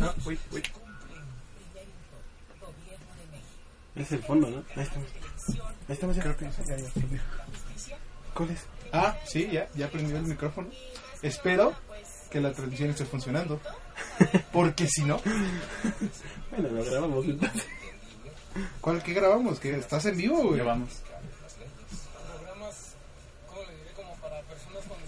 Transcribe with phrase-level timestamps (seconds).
[0.00, 0.62] Ah, uy, uy.
[3.96, 4.64] Es el fondo, ¿no?
[4.76, 5.08] Ahí estamos.
[5.88, 6.22] Ahí estamos ya.
[6.22, 7.20] Creo que ya, ya prendió.
[8.34, 8.60] ¿Cuál es?
[8.92, 10.68] Ah, sí, ya, ya prendió el micrófono.
[11.22, 11.74] Espero
[12.30, 13.60] que la transmisión esté funcionando.
[14.52, 15.20] Porque si no,
[16.50, 17.66] Bueno, lo grabamos entonces.
[18.80, 19.58] ¿cuál que grabamos?
[19.58, 20.58] ¿Que estás en vivo, güey?
[20.58, 20.90] Ya vamos.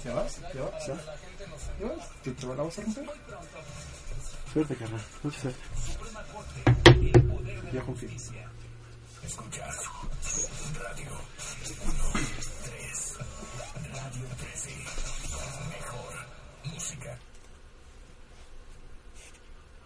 [0.05, 0.41] ¿Ya vas?
[0.55, 0.87] ¿Ya vas?
[0.87, 2.09] ¿Ya vas?
[2.23, 3.05] ¿Te, te van a vas a romper?
[4.57, 5.01] Suerte, carnal.
[5.23, 5.61] Mucha suerte.
[7.75, 8.09] Ya confío.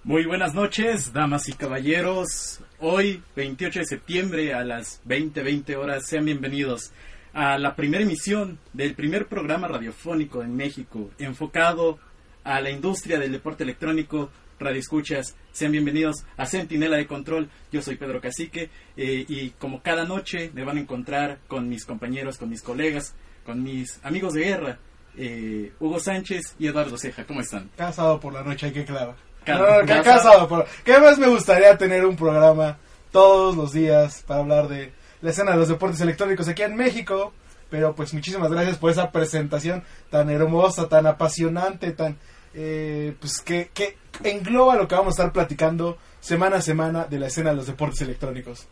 [0.04, 2.60] Muy buenas noches, damas y caballeros.
[2.78, 6.92] Hoy, 28 de septiembre, a las 20:20 horas, sean bienvenidos
[7.32, 11.98] a la primera emisión del primer programa radiofónico en México, enfocado
[12.44, 14.30] a la industria del deporte electrónico.
[14.60, 17.48] Radio Escuchas, sean bienvenidos a Centinela de Control.
[17.72, 21.86] Yo soy Pedro Cacique eh, y como cada noche me van a encontrar con mis
[21.86, 23.14] compañeros, con mis colegas,
[23.46, 24.78] con mis amigos de guerra,
[25.16, 27.24] eh, Hugo Sánchez y Eduardo Ceja.
[27.24, 27.70] ¿Cómo están?
[27.74, 29.16] Casado por la noche, hay que clavar.
[29.44, 30.66] Ca- No, no, ca- casa- casado por...
[30.84, 32.76] ¿Qué más me gustaría tener un programa
[33.10, 34.92] todos los días para hablar de
[35.22, 37.32] la escena de los deportes electrónicos aquí en México?
[37.70, 42.18] Pero pues muchísimas gracias por esa presentación tan hermosa, tan apasionante, tan...
[42.54, 47.18] eh, pues que, que engloba lo que vamos a estar platicando semana a semana de
[47.18, 48.66] la escena de los deportes electrónicos.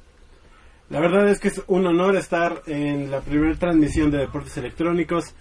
[0.90, 5.34] La verdad es que es un honor estar en la primera transmisión de deportes electrónicos.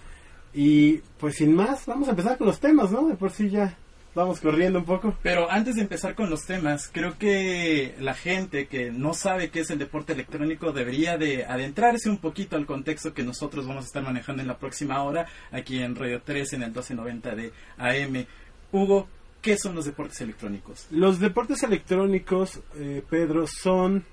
[0.52, 3.08] Y pues sin más, vamos a empezar con los temas, ¿no?
[3.08, 3.76] De por sí ya
[4.14, 5.16] vamos corriendo un poco.
[5.22, 9.60] Pero antes de empezar con los temas, creo que la gente que no sabe qué
[9.60, 13.86] es el deporte electrónico debería de adentrarse un poquito al contexto que nosotros vamos a
[13.86, 18.26] estar manejando en la próxima hora aquí en Radio 3 en el 1290 de AM.
[18.72, 19.08] Hugo,
[19.40, 20.86] ¿qué son los deportes electrónicos?
[20.90, 24.04] Los deportes electrónicos, eh, Pedro, son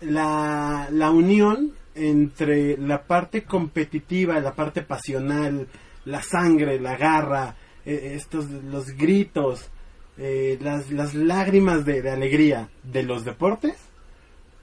[0.00, 5.68] la, la unión entre la parte competitiva, la parte pasional,
[6.04, 9.68] la sangre, la garra, eh, estos los gritos,
[10.16, 13.76] eh, las, las lágrimas de, alegría de los deportes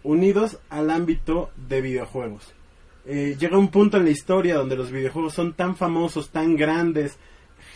[0.04, 2.54] unidos al ámbito de videojuegos.
[3.06, 7.18] Eh, llega un punto en la historia donde los videojuegos son tan famosos, tan grandes,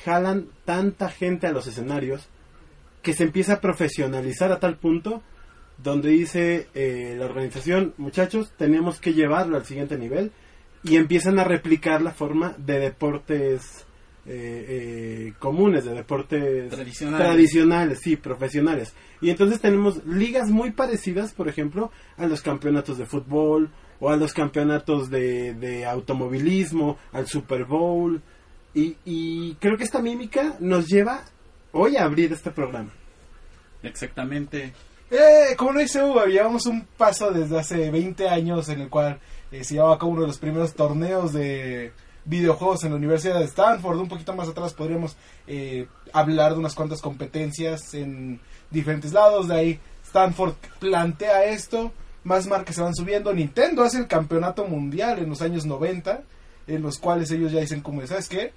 [0.04, 2.28] jalan tanta gente a los escenarios
[3.02, 5.22] que se empieza a profesionalizar a tal punto
[5.78, 10.32] donde dice eh, la organización, muchachos, tenemos que llevarlo al siguiente nivel
[10.84, 13.86] y empiezan a replicar la forma de deportes
[14.26, 14.66] eh,
[15.28, 17.28] eh, comunes, de deportes Tradicionales.
[17.28, 18.94] tradicionales, sí, profesionales.
[19.22, 23.70] Y entonces tenemos ligas muy parecidas, por ejemplo, a los campeonatos de fútbol
[24.00, 28.22] o a los campeonatos de, de automovilismo, al Super Bowl.
[28.74, 31.22] Y, y creo que esta mímica nos lleva
[31.72, 32.92] hoy a abrir este programa.
[33.84, 34.74] Exactamente.
[35.12, 39.20] Eh, como lo dice Hugo, llevamos un paso desde hace 20 años en el cual
[39.52, 41.94] eh, se llevaba a cabo uno de los primeros torneos de
[42.26, 44.00] videojuegos en la Universidad de Stanford.
[44.00, 45.16] Un poquito más atrás podríamos
[45.48, 49.48] eh, hablar de unas cuantas competencias en diferentes lados.
[49.48, 51.92] De ahí Stanford plantea esto,
[52.24, 53.34] más marcas se van subiendo.
[53.34, 56.24] Nintendo hace el campeonato mundial en los años 90,
[56.68, 58.52] en los cuales ellos ya dicen como, ¿sabes qué?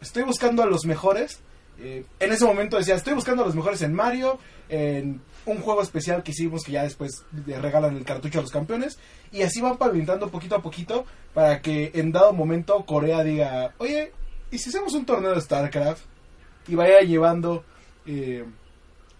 [0.00, 1.40] Estoy buscando a los mejores.
[1.78, 4.38] Eh, en ese momento decía, estoy buscando a los mejores en Mario,
[4.68, 8.50] en un juego especial que hicimos que ya después le regalan el cartucho a los
[8.50, 8.98] campeones.
[9.32, 14.12] Y así van pavimentando poquito a poquito para que en dado momento Corea diga, oye,
[14.50, 16.04] ¿y si hacemos un torneo de StarCraft?
[16.68, 17.64] Y vaya llevando
[18.06, 18.44] eh,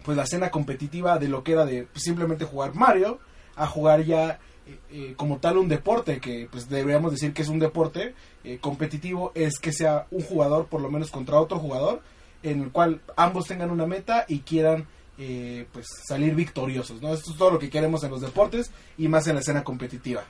[0.05, 3.19] pues la escena competitiva de lo que era de simplemente jugar Mario
[3.57, 7.49] a jugar ya eh, eh, como tal un deporte, que pues deberíamos decir que es
[7.49, 12.01] un deporte eh, competitivo, es que sea un jugador por lo menos contra otro jugador,
[12.43, 14.87] en el cual ambos tengan una meta y quieran
[15.19, 17.15] eh, pues salir victoriosos, ¿no?
[17.15, 20.25] Esto es todo lo que queremos en los deportes y más en la escena competitiva.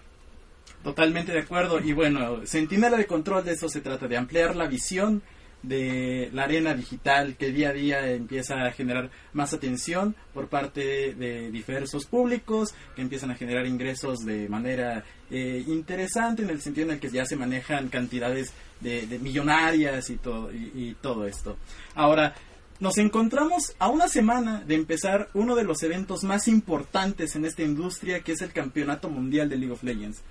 [0.83, 1.81] Totalmente de acuerdo.
[1.81, 5.23] Y bueno, Centinela de Control de eso se trata, de ampliar la visión
[5.63, 11.15] de la arena digital que día a día empieza a generar más atención por parte
[11.15, 16.89] de diversos públicos que empiezan a generar ingresos de manera eh, interesante en el sentido
[16.89, 21.27] en el que ya se manejan cantidades de, de millonarias y todo, y, y todo
[21.27, 21.57] esto.
[21.95, 22.35] Ahora,
[22.81, 27.62] nos encontramos a una semana de empezar uno de los eventos más importantes en esta
[27.62, 30.23] industria que es el Campeonato Mundial de League of Legends.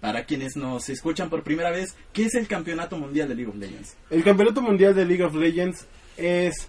[0.00, 3.56] Para quienes nos escuchan por primera vez, ¿qué es el Campeonato Mundial de League of
[3.56, 3.96] Legends?
[4.10, 5.86] El campeonato mundial de League of Legends
[6.16, 6.68] es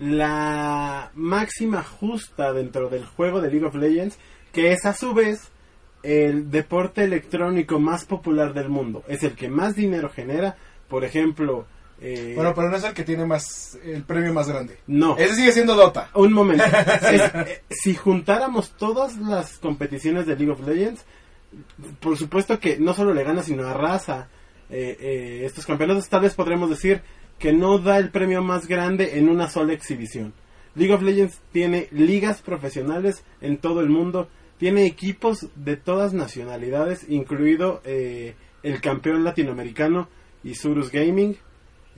[0.00, 4.16] la máxima justa dentro del juego de League of Legends,
[4.52, 5.50] que es a su vez
[6.04, 9.02] el deporte electrónico más popular del mundo.
[9.08, 10.56] Es el que más dinero genera.
[10.88, 11.66] Por ejemplo,
[12.00, 14.78] Eh, Bueno, pero no es el que tiene más el premio más grande.
[14.86, 15.16] no.
[15.16, 16.10] Ese sigue siendo Dota.
[16.14, 16.64] Un momento.
[17.10, 21.04] Eh, si juntáramos todas las competiciones de League of Legends,
[22.00, 24.28] por supuesto que no solo le gana, sino arrasa
[24.70, 26.08] eh, eh, estos campeonatos.
[26.08, 27.02] Tal vez podremos decir
[27.38, 30.34] que no da el premio más grande en una sola exhibición.
[30.74, 34.28] League of Legends tiene ligas profesionales en todo el mundo,
[34.58, 40.08] tiene equipos de todas nacionalidades, incluido el campeón latinoamericano
[40.44, 41.36] Isurus Gaming,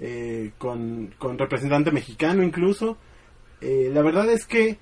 [0.00, 2.97] eh, con, con representante mexicano incluso.
[3.61, 4.79] Eh, la verdad es que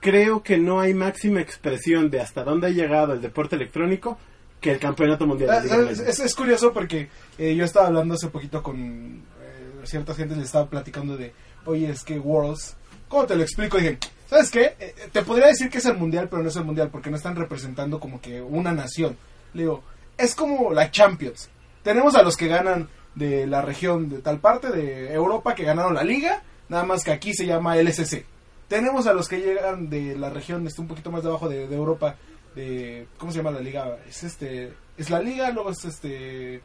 [0.00, 4.18] creo que no hay máxima expresión de hasta dónde ha llegado el deporte electrónico
[4.60, 5.62] que el campeonato mundial.
[5.62, 9.80] de Ah, Es, es- es curioso porque eh, yo estaba hablando hace poquito con eh,
[9.84, 11.32] cierta gente, les estaba platicando de,
[11.64, 12.76] oye, es que Worlds,
[13.08, 13.76] ¿cómo te lo explico?
[13.78, 13.98] dije,
[14.28, 14.76] ¿sabes qué?
[14.78, 17.16] Eh, te podría decir que es el mundial, pero no es el mundial porque no
[17.16, 19.16] están representando como que una nación.
[19.54, 19.82] Le digo,
[20.16, 21.48] es como la Champions.
[21.82, 25.94] Tenemos a los que ganan de la región de tal parte de Europa que ganaron
[25.94, 28.24] la liga, nada más que aquí se llama LSC.
[28.68, 31.76] Tenemos a los que llegan de la región, está un poquito más debajo de, de
[31.76, 32.16] Europa,
[32.54, 33.98] de ¿cómo se llama la liga?
[34.08, 36.62] Es este es la liga, luego es este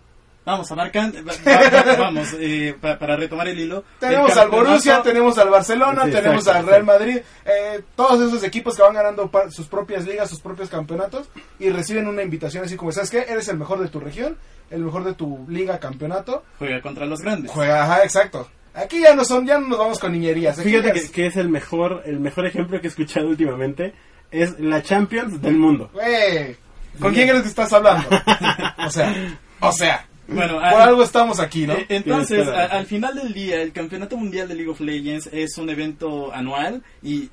[0.47, 3.83] Vamos, va- va- vamos, eh, pa- para retomar el hilo.
[3.99, 8.21] tenemos el al Borussia, tenemos al Barcelona, Sí, tenemos exacto, al Real Madrid, eh, todos
[8.27, 11.29] esos equipos que van ganando pa- sus propias ligas, sus propios campeonatos
[11.59, 13.25] y reciben una invitación así como, ¿sabes qué?
[13.27, 14.38] Eres el mejor de tu región,
[14.69, 16.44] el mejor de tu liga, campeonato.
[16.59, 17.51] Juega contra los grandes.
[17.51, 18.49] Juega, ajá, exacto.
[18.73, 20.57] Aquí ya no son, ya no nos vamos con niñerías.
[20.59, 23.94] aquí Fíjate que, es- que es el mejor, el mejor ejemplo que he escuchado últimamente.
[24.31, 25.89] Es la Champions del mundo.
[25.94, 26.55] Güey,
[26.99, 28.07] ¿con quién crees que estás hablando?
[28.85, 29.13] o sea,
[29.61, 31.74] o sea, Bueno, por algo estamos aquí, ¿no?
[31.74, 35.57] Eh, Entonces, a- al final del día, el Campeonato Mundial de League of Legends es
[35.57, 37.29] un evento anual y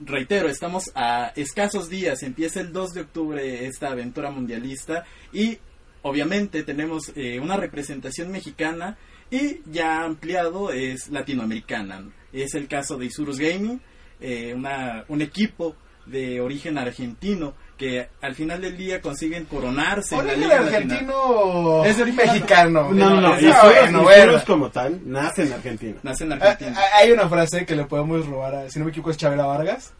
[0.00, 5.58] reitero, estamos a escasos días, empieza el 2 de octubre esta aventura mundialista y
[6.02, 8.96] obviamente tenemos eh, una representación mexicana
[9.30, 12.10] y ya ampliado es latinoamericana.
[12.32, 13.80] Es el caso de Isurus Gaming,
[14.20, 20.26] eh, una, un equipo de origen argentino que al final del día consiguen coronarse en
[20.26, 21.84] la Origen Liga argentino.
[21.84, 22.90] Es de origen mexicano.
[22.92, 23.34] No, no, no.
[23.34, 25.96] es- Y Ah, Isurus- bueno, como tal nace en Argentina.
[26.02, 26.76] Nace en Ah, Argentina.
[26.78, 29.46] ah, Hay una frase que le podemos robar, a, si no me equivoco es Chabela
[29.46, 29.92] Vargas,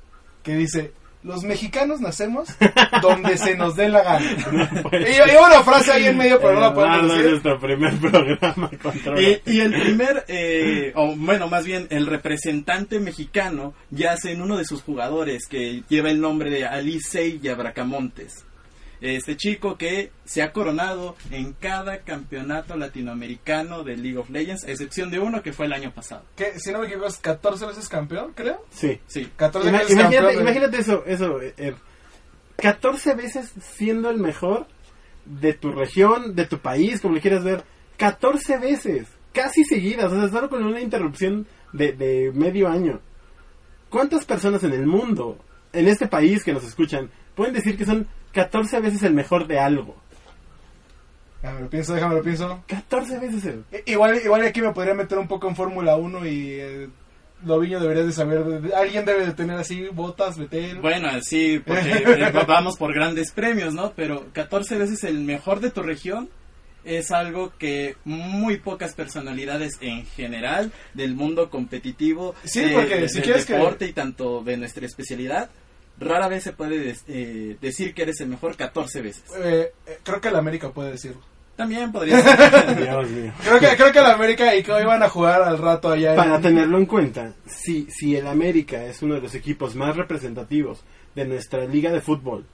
[0.42, 0.92] que dice,
[1.22, 2.48] los mexicanos nacemos
[3.02, 4.30] donde se nos dé la gana.
[4.92, 7.30] y hay una frase ahí en medio, pero no la podemos Eduardo es decir.
[7.30, 8.70] nuestro primer programa.
[8.82, 9.20] controla.
[9.20, 14.56] Y, y el primer, eh, o bueno, más bien el representante mexicano yace en uno
[14.56, 18.44] de sus jugadores que lleva el nombre de Alicey Yabracamontes.
[19.02, 24.70] Este chico que se ha coronado en cada campeonato latinoamericano de League of Legends, a
[24.70, 26.24] excepción de uno que fue el año pasado.
[26.36, 28.64] Que, si no me equivoco es 14 veces campeón, creo.
[28.70, 29.00] Sí.
[29.08, 29.28] Sí.
[29.36, 30.42] 14 Ima- veces imagínate, campeón.
[30.42, 31.74] imagínate eso, eso, Ed.
[32.56, 34.66] 14 veces siendo el mejor
[35.24, 37.64] de tu región, de tu país, como le quieras ver.
[37.96, 43.00] 14 veces, casi seguidas, o sea, solo con una interrupción de, de medio año.
[43.88, 45.38] ¿Cuántas personas en el mundo,
[45.72, 49.58] en este país que nos escuchan, pueden decir que son 14 veces el mejor de
[49.58, 49.96] algo?
[51.42, 52.62] Déjame lo pienso, déjame lo pienso.
[52.68, 53.64] 14 veces el...
[53.86, 56.88] Igual, igual aquí me podría meter un poco en Fórmula 1 y eh,
[57.44, 58.44] Loviño deberías de saber.
[58.76, 60.78] alguien debe de tener así botas, Betel.
[60.80, 63.92] Bueno, sí, porque eh, va- vamos por grandes premios, ¿no?
[63.96, 66.28] Pero 14 veces el mejor de tu región
[66.84, 73.08] es algo que muy pocas personalidades en general del mundo competitivo, Sí, de- porque de-
[73.08, 75.50] si del quieres que- deporte y tanto de nuestra especialidad,
[76.04, 79.24] rara vez se puede des- eh, decir que eres el mejor 14 veces.
[79.42, 81.20] Eh, eh, creo que el América puede decirlo.
[81.56, 82.76] También podría ser.
[82.82, 83.32] Dios mío.
[83.42, 86.10] Creo que, creo que el América y que iban a jugar al rato allá.
[86.12, 89.96] en- Para tenerlo en cuenta, si, si el América es uno de los equipos más
[89.96, 90.82] representativos
[91.14, 92.46] de nuestra liga de fútbol,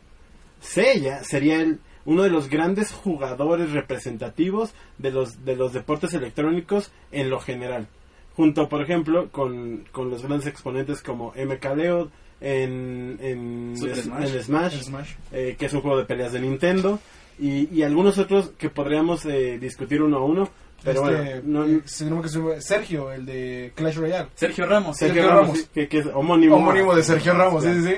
[0.61, 6.91] Sella sería el- uno de los grandes jugadores representativos de los, de los deportes electrónicos
[7.13, 7.87] en lo general.
[8.35, 11.33] Junto, por ejemplo, con, con los grandes exponentes como
[11.77, 14.35] Leo en, en, Super Smash.
[14.35, 15.11] en Smash, en Smash.
[15.33, 17.01] eh, que es un juego de peleas de Nintendo,
[17.39, 20.49] y, y algunos otros que podríamos eh, discutir uno a uno.
[20.83, 24.29] Pero Este, bueno, no, eh, Sergio, el de Clash Royale.
[24.35, 24.97] Sergio Ramos.
[24.97, 26.57] Sergio Sergio Ramos, que, que es homónimo.
[26.57, 27.95] Homónimo de Sergio Ramos, sí, sí, sí.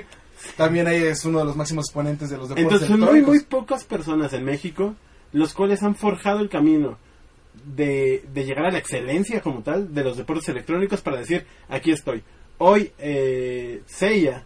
[0.57, 3.41] También ahí es uno de los máximos exponentes de los deportes Entonces son muy, muy
[3.41, 4.95] pocas personas en México
[5.33, 6.99] los cuales han forjado el camino
[7.65, 11.93] de, de llegar a la excelencia como tal de los deportes electrónicos para decir, aquí
[11.93, 12.23] estoy.
[12.63, 14.45] Hoy eh, Seiya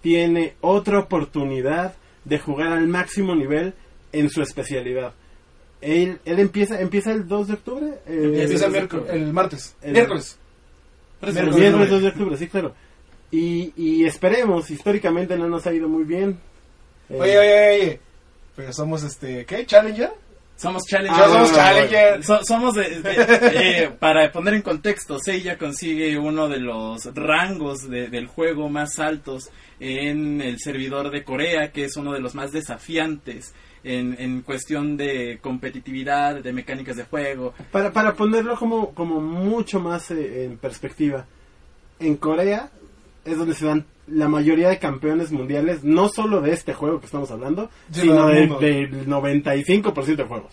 [0.00, 3.72] tiene otra oportunidad de jugar al máximo nivel
[4.12, 5.14] en su especialidad.
[5.80, 7.86] Él, él empieza empieza el 2 de octubre.
[8.06, 9.76] eh, Empieza el, el- miércoles- el martes.
[9.82, 10.38] el- miércoles.
[11.22, 11.86] Miércoles, octubre.
[11.86, 12.74] 2 de octubre, sí, claro.
[13.30, 16.38] Y, y esperemos, históricamente no nos ha ido muy bien.
[17.08, 18.00] Eh, Oye, oye, oye.
[18.56, 19.64] Pero somos este, ¿qué?
[19.66, 20.10] ¿Challenger?
[20.62, 21.18] Somos Challenger.
[21.18, 22.24] Ya somos Ah, Challenger.
[22.24, 27.88] So- somos de, de- eh, para poner en contexto, Seiya consigue uno de los rangos
[27.90, 29.50] de- del juego más altos
[29.80, 33.52] en el servidor de Corea, que es uno de los más desafiantes
[33.84, 37.52] en, en cuestión de competitividad, de mecánicas de juego.
[37.72, 41.26] Para, para ponerlo como, como mucho más eh, en perspectiva,
[41.98, 42.70] en Corea
[43.24, 47.06] es donde se dan la mayoría de campeones mundiales, no solo de este juego que
[47.06, 50.52] estamos hablando, Sino sino del de- del 95% de juegos.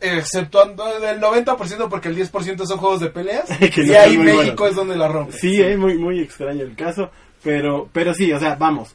[0.00, 3.48] Exceptuando del 90% porque el 10% son juegos de peleas.
[3.58, 4.70] Que y no ahí México buenos.
[4.70, 5.32] es donde la rompe.
[5.32, 7.10] Sí, es muy, muy extraño el caso,
[7.42, 8.94] pero, pero sí, o sea, vamos,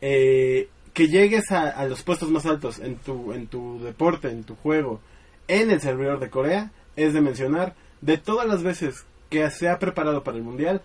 [0.00, 4.42] eh, que llegues a, a los puestos más altos en tu, en tu deporte, en
[4.44, 5.00] tu juego,
[5.46, 9.78] en el servidor de Corea, es de mencionar, de todas las veces que se ha
[9.78, 10.82] preparado para el Mundial,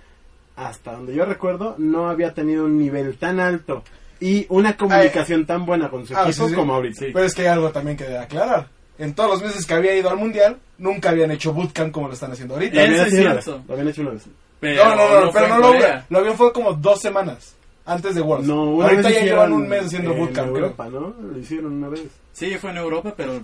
[0.67, 3.83] hasta donde yo recuerdo, no había tenido un nivel tan alto
[4.19, 6.55] y una comunicación tan buena con su Ah, equipo sí, sí.
[6.55, 7.05] como ahorita.
[7.13, 8.67] Pero es que hay algo también que debe aclarar.
[8.97, 12.13] En todos los meses que había ido al mundial, nunca habían hecho bootcamp como lo
[12.13, 12.75] están haciendo ahorita.
[12.75, 13.63] Lo habían Eso es cierto.
[13.67, 14.23] lo habían hecho una vez.
[14.59, 16.05] Pero no, no, no, no pero fue no lo Corea.
[16.09, 18.47] Lo habían fue como dos semanas antes de Worlds.
[18.47, 20.63] No, una ahorita vez ya llevan un mes haciendo en bootcamp, creo.
[20.65, 21.15] Europa, ¿no?
[21.31, 22.01] Lo hicieron una vez.
[22.33, 23.41] Sí, fue en Europa, pero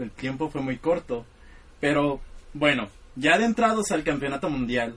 [0.00, 1.24] el tiempo fue muy corto.
[1.78, 2.20] Pero
[2.52, 4.94] bueno, ya adentrados al campeonato mundial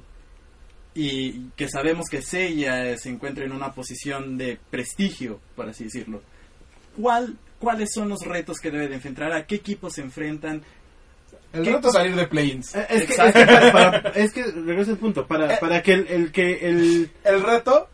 [0.95, 6.21] y que sabemos que Seiya se encuentra en una posición de prestigio, por así decirlo,
[6.99, 9.31] ¿cuál, ¿cuáles son los retos que debe de enfrentar?
[9.33, 10.61] ¿A qué equipos se enfrentan?
[11.51, 12.73] El reto es salir de play-ins.
[12.75, 13.39] Eh, Es que, es Exacto.
[13.39, 15.57] que, para, para- es que regreso al punto, para, Eh.
[15.61, 17.89] para que el, el que el El reto,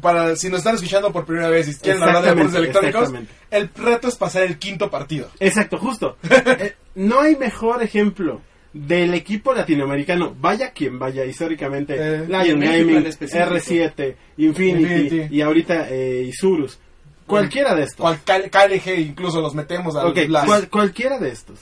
[0.00, 3.12] para si nos están escuchando por primera vez y quieren hablar de deportes electrónicos,
[3.52, 5.30] el reto es pasar el quinto partido.
[5.40, 6.16] exacto, justo.
[6.58, 8.40] Eh, no hay mejor ejemplo
[8.86, 13.44] del equipo latinoamericano, vaya quien vaya históricamente, Eh, Lion Gaming, en específico.
[13.50, 15.34] R7, Infinity, Infinity.
[15.34, 16.78] y ahorita eh, Isurus.
[17.26, 17.96] Cualquiera de estos.
[18.00, 20.46] Cual, K- KLG incluso los metemos al Ok, Blast.
[20.46, 21.58] cual- cualquiera de estos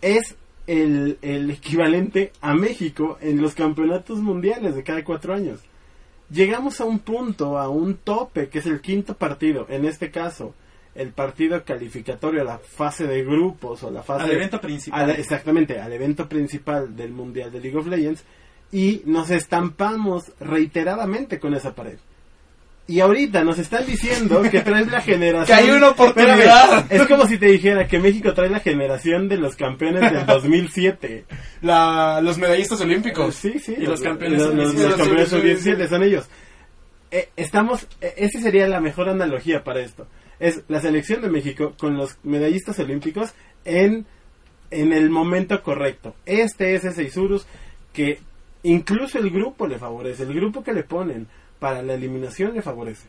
[0.00, 5.60] es el, el equivalente a México en los campeonatos mundiales de cada cuatro años.
[6.30, 9.66] Llegamos a un punto, a un tope, que es el quinto partido.
[9.70, 10.54] En este caso,
[10.98, 15.02] el partido calificatorio a la fase de grupos o la fase Al evento principal.
[15.10, 18.24] al- exactamente, al evento principal del Mundial de League of Legends
[18.72, 21.98] y nos estampamos reiteradamente con esa pared.
[22.90, 25.58] Y ahorita nos están diciendo que traes la generación...
[25.58, 26.38] Que hay una oportunidad.
[26.38, 30.24] Espérame, es como si te dijera que México trae la generación de los campeones del
[30.26, 31.24] 2007.
[31.60, 33.34] La- los medallistas olímpicos.
[33.34, 33.74] Sí, sí.
[33.78, 34.88] Y los campeones los, los- sub-17.
[34.88, 35.70] los campeones Sí, sí, sí.
[35.76, 36.28] sub-17 son ellos.
[37.10, 40.06] Eh, estamos, eh, esa sería la mejor analogía para esto.
[40.40, 43.32] Es la selección de México con los medallistas olímpicos
[43.64, 44.06] en,
[44.70, 46.14] en el momento correcto.
[46.26, 47.46] Este es ese Isurus
[47.92, 48.20] que
[48.62, 50.22] incluso el grupo le favorece.
[50.24, 51.26] El grupo que le ponen
[51.58, 53.08] para la eliminación le favorece.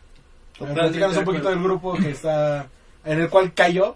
[0.58, 2.68] Platícanos un poquito del grupo que está
[3.06, 3.96] en el cual cayó.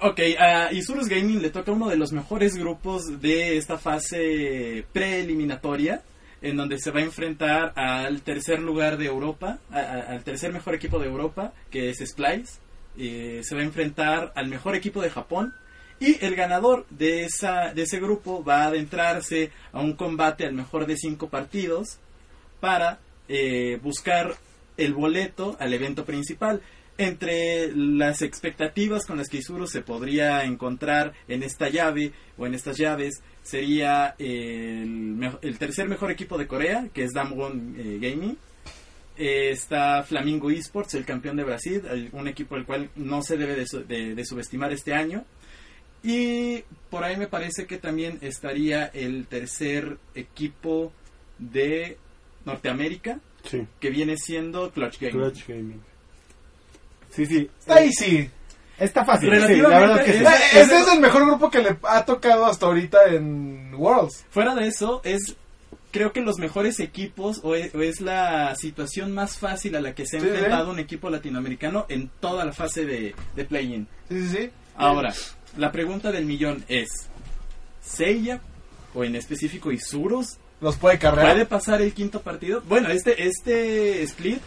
[0.00, 6.02] Ok, a Isurus Gaming le toca uno de los mejores grupos de esta fase preeliminatoria,
[6.42, 10.52] en donde se va a enfrentar al tercer lugar de Europa, a- a- al tercer
[10.52, 12.60] mejor equipo de Europa, que es Splice.
[12.98, 15.54] Eh, se va a enfrentar al mejor equipo de Japón.
[15.98, 20.52] Y el ganador de, esa, de ese grupo va a adentrarse a un combate al
[20.52, 21.98] mejor de cinco partidos
[22.60, 22.98] para
[23.28, 24.34] eh, buscar
[24.76, 26.60] el boleto al evento principal.
[26.98, 32.54] Entre las expectativas con las que Isuru se podría encontrar en esta llave o en
[32.54, 38.36] estas llaves sería el, el tercer mejor equipo de Corea, que es Damwon eh, Gaming.
[39.18, 43.36] Eh, está Flamingo Esports, el campeón de Brasil, el- un equipo el cual no se
[43.38, 45.24] debe de, su- de- de subestimar este año.
[46.02, 50.92] Y por ahí me parece que también estaría el tercer equipo
[51.38, 51.96] de
[52.44, 53.66] Norteamérica, Sí.
[53.80, 55.16] que viene siendo Clutch Gaming.
[55.18, 55.80] Clutch Gaming.
[57.10, 57.50] Sí, sí.
[57.58, 58.30] Está ahí sí.
[58.78, 59.30] Está fácil.
[59.30, 60.58] Sí, Relativamente la verdad es que sí.
[60.58, 64.26] es- es el mejor grupo que le ha tocado hasta ahorita en Worlds.
[64.28, 65.34] Fuera de eso, es
[65.96, 69.94] creo que los mejores equipos o es, o es la situación más fácil a la
[69.94, 73.86] que se ha Sí, enfrentado un equipo latinoamericano en toda la fase de, de play-in.
[74.08, 74.50] Sí, sí, sí.
[74.76, 75.14] Ahora,
[75.56, 76.88] la pregunta del millón es,
[77.82, 78.40] ¿Seiya
[78.94, 81.32] o en específico Isurus Los puede cargar.
[81.32, 82.62] puede pasar el quinto partido?
[82.66, 84.40] Bueno, este este split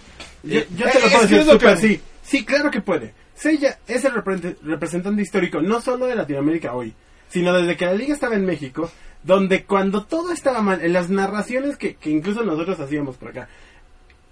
[0.44, 2.02] Yo, eh, yo Eh, te lo puedo decir lo que- sí.
[2.24, 3.14] Sí, claro que puede.
[3.36, 6.94] Seiya es el repre- representante histórico, no solo de Latinoamérica hoy,
[7.30, 8.92] sino desde que la liga estaba en México,
[9.24, 13.50] donde cuando todo estaba mal, en las narraciones que, que incluso nosotros hacíamos por acá,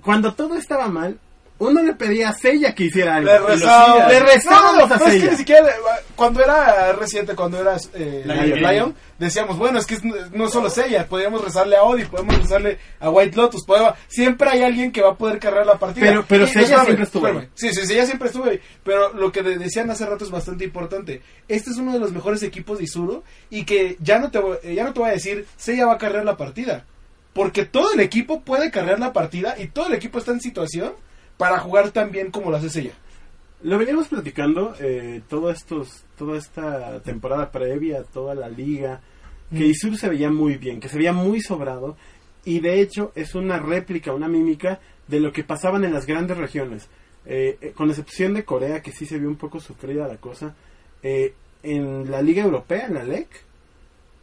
[0.01, 1.19] cuando todo estaba mal,
[1.59, 3.31] uno le pedía a Sella que hiciera algo.
[3.49, 4.07] Le hacía.
[4.09, 5.67] Le rezábamos No, a pero es que ni siquiera,
[6.15, 8.59] cuando era reciente, cuando era eh, Lion.
[8.59, 12.77] Lion, decíamos, bueno, es que es- no solo Sella, podríamos rezarle a Odi, podemos rezarle
[12.99, 16.05] a White Lotus, podemos- siempre hay alguien que va a poder cargar la partida.
[16.05, 17.49] Pero- pero espérame, siempre estuvo ahí.
[17.55, 20.63] Sí, sí, Sella siempre estuvo ahí, pero lo que de- decían hace rato es bastante
[20.63, 21.21] importante.
[21.47, 24.57] Este es uno de los mejores equipos de Isuru y que ya no te, voy-
[24.63, 26.85] eh, ya no te voy a decir, Sella va a cargar la partida.
[27.33, 30.93] Porque todo el equipo puede cargar la partida y todo el equipo está en situación
[31.37, 32.93] para jugar tan bien como lo hace Sella.
[33.63, 39.01] Lo veníamos platicando eh, todo estos, toda esta temporada previa, toda la liga,
[39.49, 39.71] que Mm.
[39.71, 41.95] Isur se veía muy bien, que se veía muy sobrado
[42.43, 46.37] y de hecho es una réplica, una mímica de lo que pasaban en las grandes
[46.37, 46.87] regiones.
[47.25, 50.55] Eh, eh, con excepción de Corea, que sí se vio un poco sufrida la cosa,
[51.03, 53.27] eh, en la liga europea, en la LEC,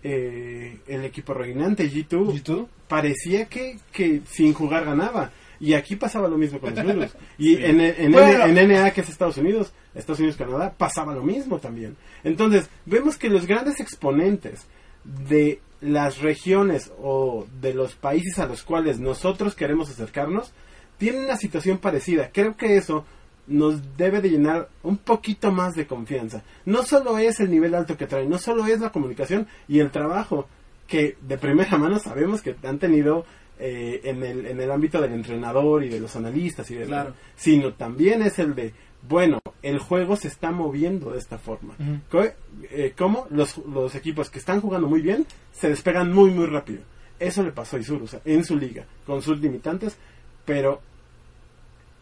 [0.02, 2.68] eh, el equipo reinante G2 ¿Y tú?
[2.88, 5.30] parecía que, que sin jugar ganaba.
[5.61, 7.16] Y aquí pasaba lo mismo con los Bulls.
[7.38, 7.64] Y Sí.
[7.64, 8.44] en, en, Bueno.
[8.46, 11.96] en NA, que es Estados Unidos, Estados Unidos, Canadá, pasaba lo mismo también.
[12.25, 14.66] Entonces, vemos que los grandes exponentes
[15.04, 20.52] de las regiones o de los países a los cuales nosotros queremos acercarnos
[20.99, 22.30] tienen una situación parecida.
[22.32, 23.04] Creo que eso
[23.46, 26.42] nos debe de llenar un poquito más de confianza.
[26.64, 29.90] No solo es el nivel alto que traen, no solo es la comunicación y el
[29.90, 30.49] trabajo
[30.87, 33.26] que de primera mano sabemos que han tenido
[33.58, 37.14] eh, en, el, en el ámbito del entrenador y de los analistas y de Claro.
[37.37, 38.73] sino también es el de
[39.08, 41.75] bueno el juego se está moviendo de esta forma.
[42.11, 42.25] Co-
[42.70, 46.81] eh, cómo los, los equipos que están jugando muy bien se despegan muy muy rápido
[47.20, 49.96] eso le pasó a Isuru o sea, en su liga con sus limitantes
[50.44, 50.81] pero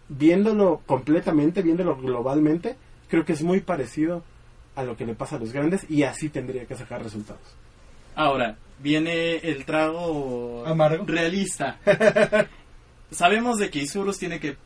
[0.08, 2.76] viéndolo completamente viéndolo globalmente
[3.08, 4.22] creo que es muy parecido
[4.74, 7.42] a lo que le pasa a los grandes y así tendría que sacar resultados
[8.14, 11.04] Ahora, viene el trago Amargo.
[11.06, 11.78] realista.
[13.10, 14.56] Sabemos de que Isurus tiene que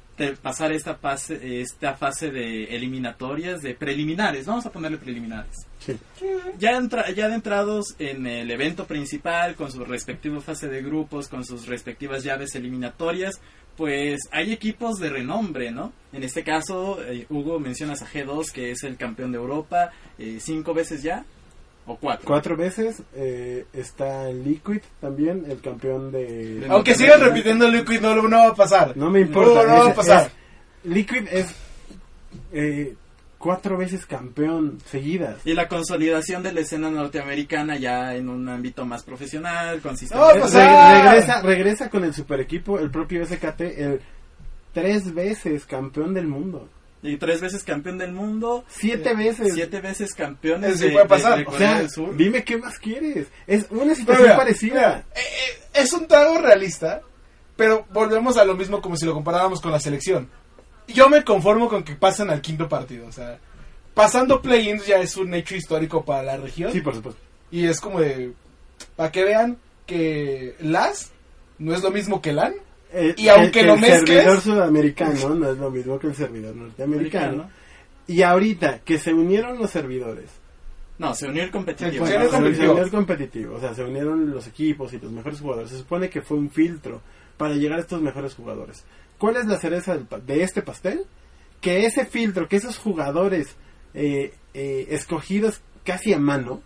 [0.41, 5.67] pasar esta fase, esta fase de eliminatorias, de preliminares, vamos a ponerle preliminares.
[5.81, 5.99] sí
[6.59, 11.45] Ya, entra- ya adentrados en el evento principal, con su respectiva fase de grupos, con
[11.45, 13.41] sus respectivas llaves eliminatorias,
[13.77, 15.93] pues hay equipos de renombre, ¿no?
[16.15, 20.39] En este caso, eh, Hugo mencionas a G2, que es el campeón de Europa, eh,
[20.41, 21.27] cinco veces ya,
[21.87, 22.25] o cuatro.
[22.27, 26.61] Cuatro veces eh, está Liquid también, el campeón de...
[26.61, 28.97] De- Aunque sigan repitiendo Liquid, no, no va a pasar.
[28.97, 29.63] No me importa.
[29.65, 30.27] No, no va a pasar.
[30.27, 31.47] es- Liquid es
[32.53, 32.95] eh,
[33.39, 35.39] cuatro veces campeón seguidas.
[35.47, 39.97] Y la consolidación de la escena norteamericana ya en un ámbito más profesional, con No,
[39.99, 40.37] sistemas...
[40.39, 41.03] Pues, re- ah.
[41.05, 44.01] regresa, regresa con el super equipo, el propio SKT, el
[44.73, 46.69] tres veces campeón del mundo.
[47.03, 49.55] Y tres veces campeón del mundo, Siete veces.
[49.55, 51.37] siete veces campeones Eso sí de, puede de- pasar.
[51.39, 52.17] de O Corea sea, del Sur.
[52.17, 53.29] dime qué más quieres.
[53.47, 54.75] Es una situación mira, parecida.
[54.75, 57.03] mira, eh, eh, es un trago realista,
[57.57, 60.29] pero volvemos a lo mismo como si lo comparáramos con la selección.
[60.89, 63.07] Yo me conformo con que pasen al quinto partido.
[63.07, 63.39] O sea,
[63.95, 66.73] pasando play-ins ya es un hecho histórico para la región.
[66.73, 67.21] Sí, por supuesto.
[67.51, 68.33] Y es como de.
[68.95, 71.11] Para que vean que LAS
[71.59, 72.55] no es lo mismo que LAN.
[72.99, 76.15] Eh, Y aunque el, lo el mezcles- servidor sudamericano no es lo mismo que el
[76.15, 77.27] servidor norteamericano.
[77.27, 77.51] Americano.
[78.07, 80.31] Y ahorita que se unieron los servidores,
[80.99, 82.07] No, se unió el competitivo.
[82.07, 82.73] Se Bueno, unió el se competitivo.
[82.73, 85.71] unió el competitivo, o sea, se unieron los equipos y los mejores jugadores.
[85.71, 87.03] Se supone que fue un filtro
[87.37, 88.85] para llegar a estos mejores jugadores.
[89.19, 91.05] ¿Cuál es la cereza de este pastel?
[91.61, 93.57] Que ese filtro, que esos jugadores
[93.93, 96.63] eh, eh, escogidos casi a mano,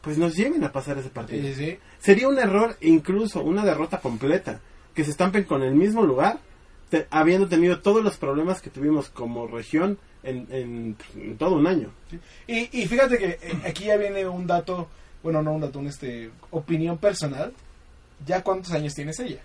[0.00, 1.42] pues nos lleven a pasar ese partido.
[1.42, 1.78] Sí, sí.
[1.98, 4.60] Sería un error, incluso una derrota completa,
[4.98, 6.40] que se estampen con el mismo lugar,
[6.90, 11.68] te- habiendo tenido todos los problemas que tuvimos como región en, en- en todo un
[11.68, 11.90] año.
[12.48, 14.88] Y, y fíjate que eh, aquí ya viene un dato,
[15.22, 17.52] bueno, no un dato, un este, opinión personal.
[18.26, 19.40] ¿Ya cuántos años tienes ella?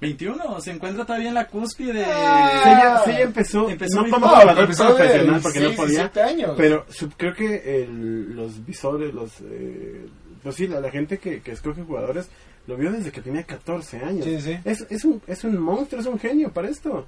[0.00, 2.04] 21, se encuentra todavía en la cúspide de...
[2.06, 2.60] Ah.
[2.64, 6.54] Sella, Sella empezó, Empezó no como jugador profesional porque no 6, podía, 17 años.
[6.56, 10.06] pero su- creo que el- los visores, los, eh,
[10.42, 12.28] pues sí, la, la gente que, que escoge jugadores
[12.66, 14.24] lo vio desde que tenía 14 años.
[14.24, 14.58] Sí, sí.
[14.64, 17.06] Es, es, un, es un monstruo, es un genio para esto.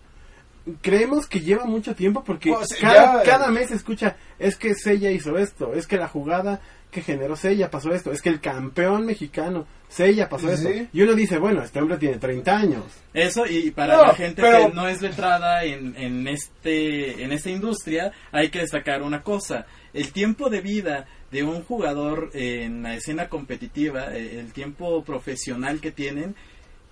[0.83, 5.11] Creemos que lleva mucho tiempo porque sí, cada, ya- cada mes escucha, es que Sella
[5.11, 9.07] hizo esto, es que la jugada que generó Sella pasó esto, es que el campeón
[9.07, 10.69] mexicano Sella pasó Sí, esto.
[10.71, 10.89] sí.
[10.93, 12.85] Y uno dice, bueno, este hombre tiene 30 años.
[13.15, 17.33] Eso, y para No, la gente pero- que no es letrada en, en, este, en
[17.33, 19.65] esta industria, hay que destacar una cosa.
[19.95, 25.81] El tiempo de vida de un jugador en la escena competitiva, eh, el tiempo profesional
[25.81, 26.35] que tienen,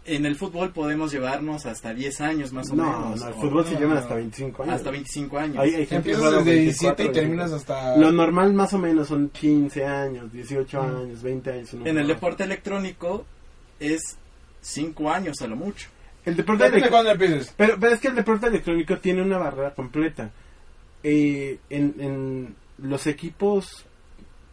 [0.05, 3.21] en el fútbol podemos llevarnos hasta 10 años más o No, menos.
[3.21, 4.01] no, el fútbol se no, llevan no.
[4.01, 4.75] hasta 25 años.
[4.77, 5.59] Hasta 25 años.
[5.59, 6.63] Hay, hay gente Empiezas desde 24,
[6.97, 7.57] 17 y terminas 25.
[7.75, 7.97] hasta...
[7.97, 10.97] Lo normal más o menos son 15 años, 18 Mm.
[10.97, 11.73] años, 20 años.
[11.75, 12.07] En el jugador.
[12.07, 13.25] deporte electrónico
[13.81, 14.01] es
[14.61, 15.89] 5 años a lo mucho.
[16.25, 17.55] El deporte Depende de elec- cuándo empieces.
[17.57, 20.31] pero, pero es que el deporte electrónico tiene una barrera completa.
[21.03, 23.85] Eh, en, en los equipos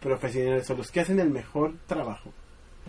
[0.03, 2.31] profesionales o los que hacen el mejor trabajo,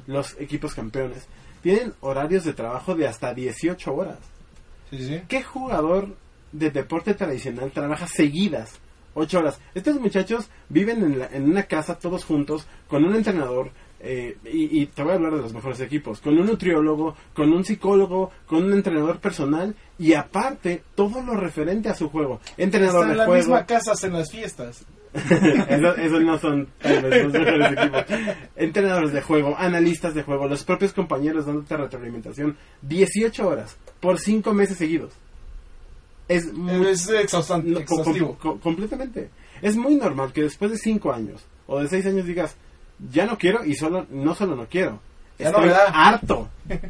[0.07, 1.27] los equipos campeones,
[1.63, 4.19] tienen horarios de trabajo de hasta 18 horas.
[4.91, 5.23] Sí, sí.
[5.29, 6.15] ¿Qué jugador
[6.53, 8.79] de deporte tradicional trabaja seguidas
[9.15, 9.59] 8 horas?
[9.75, 13.71] Estos muchachos viven en, la- en una casa todos juntos con un entrenador.
[14.07, 17.51] Eh, y, y te voy a hablar de los mejores equipos, con un nutriólogo, con
[17.53, 22.41] un psicólogo, con un entrenador personal y aparte todo lo referente a su juego.
[22.59, 23.39] Entrenador Están en de la juego.
[23.41, 24.85] misma casa en las fiestas.
[25.15, 28.05] Eso- esos no son tal vez, los mejores equipos.
[28.57, 32.57] Entrenadores de juego, analistas de juego, los propios compañeros dándote retroalimentación.
[32.83, 35.13] 18 horas por 5 meses seguidos.
[36.29, 38.39] Es muy Es exhaustan- no, com- exhaustivo.
[38.39, 39.31] com- completamente.
[39.63, 42.57] Es muy normal que después de 5 años o de 6 años digas,
[43.11, 45.01] ya no quiero y solo no solo no quiero.
[45.39, 46.49] Ya estoy harto.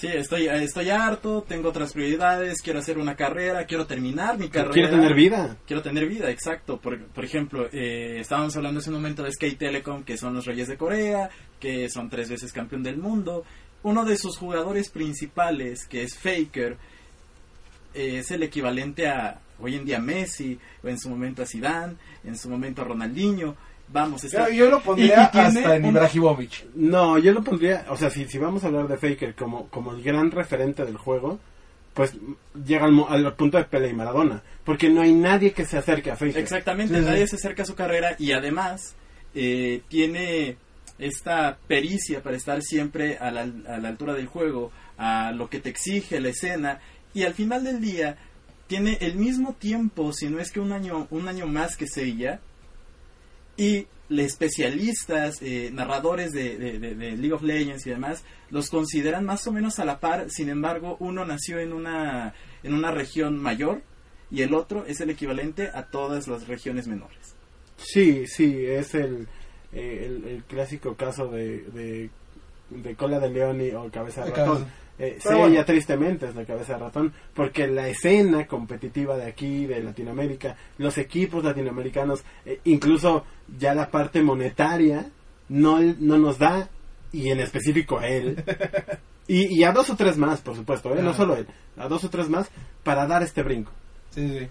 [0.00, 4.72] Sí, estoy, estoy harto, tengo otras prioridades, quiero hacer una carrera, quiero terminar mi carrera.
[4.72, 5.58] Quiero tener vida.
[5.66, 6.78] Quiero tener vida, exacto.
[6.78, 10.46] Por, por ejemplo, eh, estábamos hablando hace un momento de Skate Telecom, que son los
[10.46, 13.44] Reyes de Corea, que son tres veces campeón del mundo.
[13.82, 16.78] Uno de sus jugadores principales, que es Faker,
[17.92, 21.96] eh, es el equivalente a hoy en día Messi, o en su momento a Zidane,
[22.24, 23.54] en su momento a Ronaldinho.
[23.92, 24.48] Vamos, está...
[24.48, 26.66] Yo, yo lo pondría y- y tiene hasta en un- Ibrahimovic.
[26.74, 29.92] No, yo lo pondría, o sea, si, si vamos a hablar de Faker como, como
[29.92, 31.40] el gran referente del juego,
[31.94, 32.12] pues
[32.64, 35.76] llega al, mo- al punto de Pele y Maradona, porque no hay nadie que se
[35.76, 36.38] acerque a Faker.
[36.38, 37.06] Exactamente, Sí, sí.
[37.06, 38.94] nadie se acerca a su carrera y además
[39.34, 40.56] eh, tiene
[41.00, 45.58] esta pericia para estar siempre a la, a la altura del juego, a lo que
[45.60, 46.78] te exige la escena
[47.14, 48.16] y al final del día
[48.68, 52.38] tiene el mismo tiempo, si no es que un año, un año más que Seiya
[53.60, 58.70] y los especialistas, eh, narradores de, de- de- de League of Legends y demás, los
[58.70, 62.90] consideran más o menos a la par, sin embargo uno nació en una, en una
[62.90, 63.82] región mayor
[64.30, 67.34] y el otro es el equivalente a todas las regiones menores.
[67.76, 69.28] Sí, sí, es el,
[69.72, 72.10] eh, el, el clásico caso de, de,
[72.70, 74.66] de cola de león y, o cabeza de De ratón.
[75.02, 75.48] Eh, sí, bueno.
[75.48, 80.56] ya tristemente es la cabeza de ratón, porque la escena competitiva de aquí, de Latinoamérica,
[80.76, 83.24] los equipos latinoamericanos, eh, incluso
[83.58, 85.06] ya la parte monetaria,
[85.48, 86.68] no, no nos da,
[87.12, 88.44] y en específico a él,
[89.26, 91.02] y, y a dos o tres más, por supuesto, ¿eh?
[91.02, 91.14] no Ah.
[91.14, 91.46] solo él,
[91.78, 92.48] a dos o tres más,
[92.84, 93.72] para dar este brinco.
[94.10, 94.48] Sí, sí.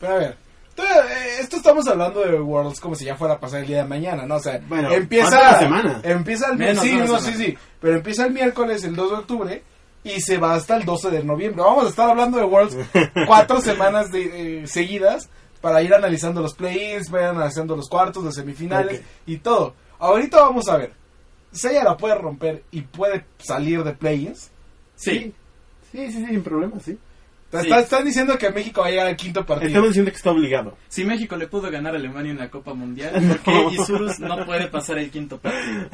[0.00, 0.36] Pero a ver.
[0.70, 3.78] esto- eh, Esto estamos hablando de Worlds como si ya fuera a pasar el día
[3.78, 4.34] de mañana, ¿no?
[4.36, 6.00] O sea, Bueno, empieza semana.
[6.02, 9.62] Empieza el Menos sí, no, sí, pero empieza el miércoles, el 2 de octubre
[10.04, 11.62] y se va hasta el 12 de noviembre.
[11.62, 12.76] Vamos a estar hablando de Worlds
[13.26, 15.28] cuatro semanas de, eh, seguidas
[15.60, 19.74] para ir analizando los play-ins, ir analizando los cuartos, los semifinales y todo.
[19.98, 20.92] Ahorita vamos a ver.
[21.52, 24.50] Seiya la puede romper y puede salir de play-ins.
[24.96, 25.32] Sí,
[25.92, 26.98] Sí, sí, sí, sin problema, sí.
[27.52, 27.70] Están, Sí.
[27.84, 29.68] están diciendo que México va a llegar al quinto partido.
[29.68, 30.74] Estamos diciendo que está obligado.
[30.88, 33.12] si México le pudo ganar a Alemania en la Copa Mundial,
[33.44, 35.86] ¿por qué Isurus no puede pasar el quinto partido?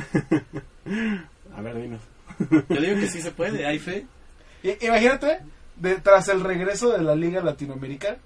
[1.56, 2.00] A ver, dinos.
[2.68, 4.06] Yo digo que sí se puede, hay fe.
[4.62, 5.40] I- Imagínate,
[5.76, 8.18] de- tras el regreso de la Liga Latinoamericana,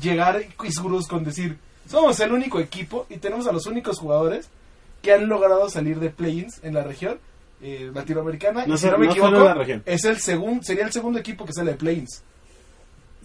[0.00, 4.48] llegar Isurus con decir, somos el único equipo y tenemos a los únicos jugadores
[5.02, 7.18] que han logrado salir de play-ins en la región
[7.60, 8.66] eh, latinoamericana.
[8.66, 9.82] No y si no me equivoco, en la región.
[9.86, 12.22] es el segundo, sería el segundo equipo que sale de play-ins.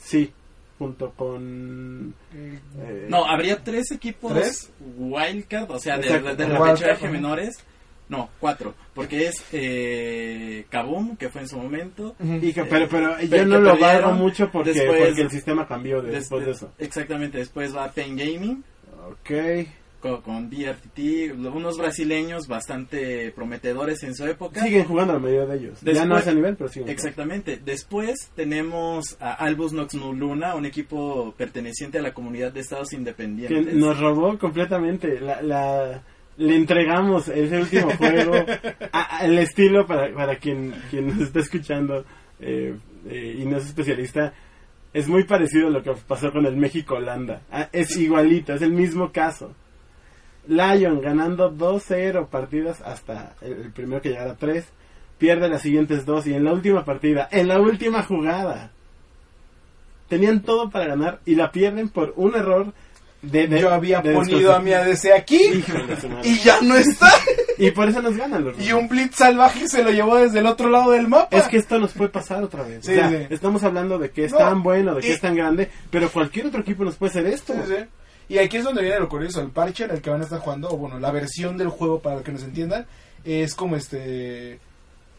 [0.02, 0.32] Sí,
[0.78, 2.14] junto con...
[2.34, 4.70] eh, No, habría tres equipos ¿Tres?
[4.98, 7.58] wildcard, o sea, de, de, de repechaje menores.
[8.10, 12.16] No, cuatro, porque es eh, Kaboom, que fue en su momento.
[12.24, 15.22] y que- pero, pero Pe- yo no que lo perdieron valgo mucho porque, después- porque
[15.22, 16.72] el sistema cambió de- Des- después de eso.
[16.80, 18.64] Exactamente, después va Pain Gaming
[19.10, 19.68] Ok.
[20.00, 24.62] con, con BRTT, unos brasileños bastante prometedores en su época.
[24.64, 25.80] Siguen jugando la mayoría de ellos.
[25.82, 26.90] ya Después- no a ese nivel, pero siguen.
[26.90, 27.60] Exactamente.
[27.64, 32.96] Después tenemos a Albus Nox Luna, un equipo perteneciente a la comunidad de estados Que
[32.96, 33.74] independientes.
[33.76, 35.20] nos robó completamente.
[35.20, 36.04] La, la-
[36.38, 38.34] le entregamos ese último juego
[38.92, 42.06] a- al estilo para, para quien, quien nos está escuchando
[42.40, 42.76] eh,
[43.10, 44.34] eh, y no es especialista.
[44.94, 47.42] Es muy parecido a lo que pasó con el México-Holanda.
[47.52, 49.54] Ah, Es igualito, es el mismo caso.
[50.48, 54.66] Lion ganando 2-0 partidas hasta el, el primero que llegara a 3.
[55.18, 58.72] Pierde las siguientes dos y en la última partida, en la última jugada,
[60.10, 62.74] tenían todo para ganar y la pierden por un error
[63.22, 65.40] de, de- Yo había de ponido a mi ADC aquí
[66.24, 67.12] y ya no está.
[67.60, 70.46] Y por eso nos ganan los y un blitz salvaje se lo llevó desde el
[70.46, 71.36] otro lado del mapa.
[71.36, 72.86] Es que esto nos puede pasar otra vez.
[72.86, 73.26] Sí, o sea, sí.
[73.32, 76.12] estamos hablando de que es No, tan bueno, de que y- es tan grande, pero
[76.12, 77.54] cualquier otro equipo nos puede hacer esto.
[77.54, 77.84] Sí, sí.
[78.30, 80.38] Y aquí es donde viene lo curioso, el parche en el que van a estar
[80.40, 82.86] jugando, o bueno, la versión del juego para que nos entiendan,
[83.26, 84.60] es como este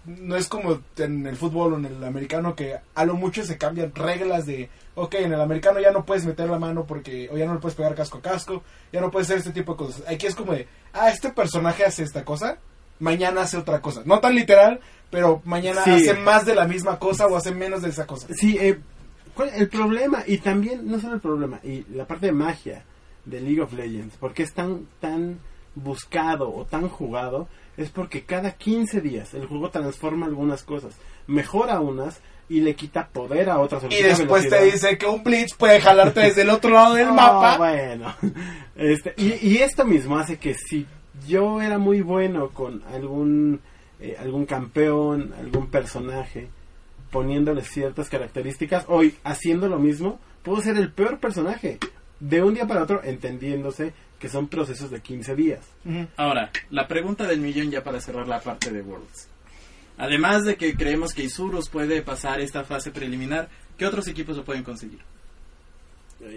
[0.09, 3.59] no es como en el fútbol o en el americano que a lo mucho se
[3.59, 7.37] cambian reglas de, ok, en el americano ya no puedes meter la mano porque, o
[7.37, 9.79] ya no le puedes pegar casco a casco, ya no puedes hacer este tipo de
[9.79, 10.03] cosas.
[10.09, 12.59] Aquí es como de, ah, este personaje hace esta cosa,
[12.99, 14.03] mañana hace otra cosa.
[14.05, 15.90] No tan literal, pero mañana Sí.
[15.90, 18.27] hace más de la misma cosa o hace menos de esa cosa.
[18.35, 18.79] Sí, eh,
[19.35, 22.85] ¿cuál- el problema, y también, no solo el problema, y la parte de magia
[23.25, 25.38] de League of Legends, porque es tan, tan
[25.83, 30.95] buscado o tan jugado, es porque cada 15 días el juego transforma algunas cosas,
[31.27, 33.85] mejora unas y le quita poder a otras.
[33.91, 37.12] Y después te dice que un Blitz puede jalarte desde el otro lado del Ah,
[37.12, 37.59] mapa.
[37.59, 38.14] Bueno,
[38.77, 40.87] este, y, y esto mismo hace que si
[41.27, 43.61] yo era muy bueno con algún,
[44.01, 46.49] eh, algún campeón, algún personaje,
[47.11, 51.79] poniéndole ciertas características, hoy haciendo lo mismo, puedo ser el peor personaje
[52.20, 55.61] de un día para otro, entendiéndose que son procesos de 15 días.
[56.16, 59.28] Ahora, la pregunta del millón ya para cerrar la parte de Worlds.
[59.96, 64.44] Además de que creemos que Isurus puede pasar esta fase preliminar, ¿qué otros equipos lo
[64.44, 65.00] pueden conseguir?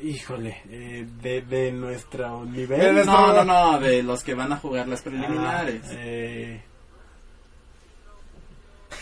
[0.04, 2.94] Híjole, eh, de, de nuestro nivel.
[2.94, 5.82] nuestro- No, no, no, de los que van a jugar las preliminares.
[5.86, 6.62] Ah, eh.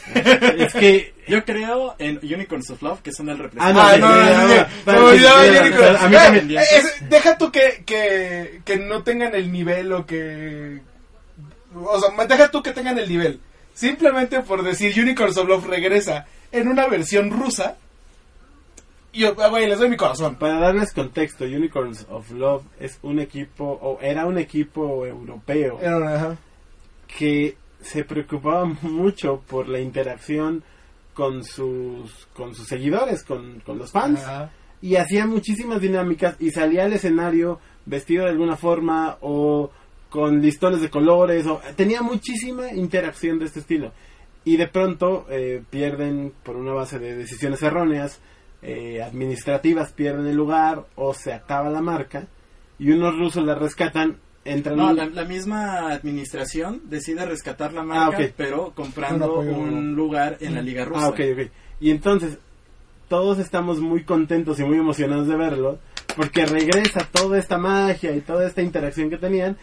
[0.15, 3.81] es que Yo creo en Unicorns of Love, que son el representante.
[3.81, 9.51] Ah, no, no, no, no, eh, eh, deja tú que, que, que no tengan el
[9.51, 10.81] nivel o que...
[11.75, 13.39] O sea, deja tú que tengan el nivel.
[13.73, 17.77] Simplemente por decir Unicorns of Love regresa en una versión rusa.
[19.12, 20.35] Y yo, ah, güey, les doy mi corazón.
[20.35, 26.15] Para darles contexto, Unicorns of Love es un equipo, o era un equipo europeo Era-
[26.15, 26.38] ajá.
[27.07, 30.63] que se preocupaba mucho por la interacción
[31.13, 34.21] con sus, con sus seguidores, con, con los fans.
[34.21, 34.51] Ajá.
[34.81, 39.71] y hacía muchísimas dinámicas y salía al escenario vestido de alguna forma o
[40.09, 43.91] con listones de colores o tenía muchísima interacción de este estilo
[44.45, 48.21] y de pronto eh, pierden por una base de decisiones erróneas
[48.61, 52.27] eh, administrativas pierden el lugar o se acaba la marca
[52.77, 58.17] y unos rusos la rescatan No, en- la, la misma administración decide rescatar la marca,
[58.17, 58.34] Ah, ok.
[58.36, 59.58] pero comprando Un apoyo.
[59.60, 61.06] un lugar en la liga rusa.
[61.06, 61.47] Ah, ok, ok.
[61.82, 62.38] Y entonces,
[63.08, 65.80] todos estamos muy contentos y muy emocionados de verlo,
[66.15, 69.58] porque regresa toda esta magia y toda esta interacción que tenían.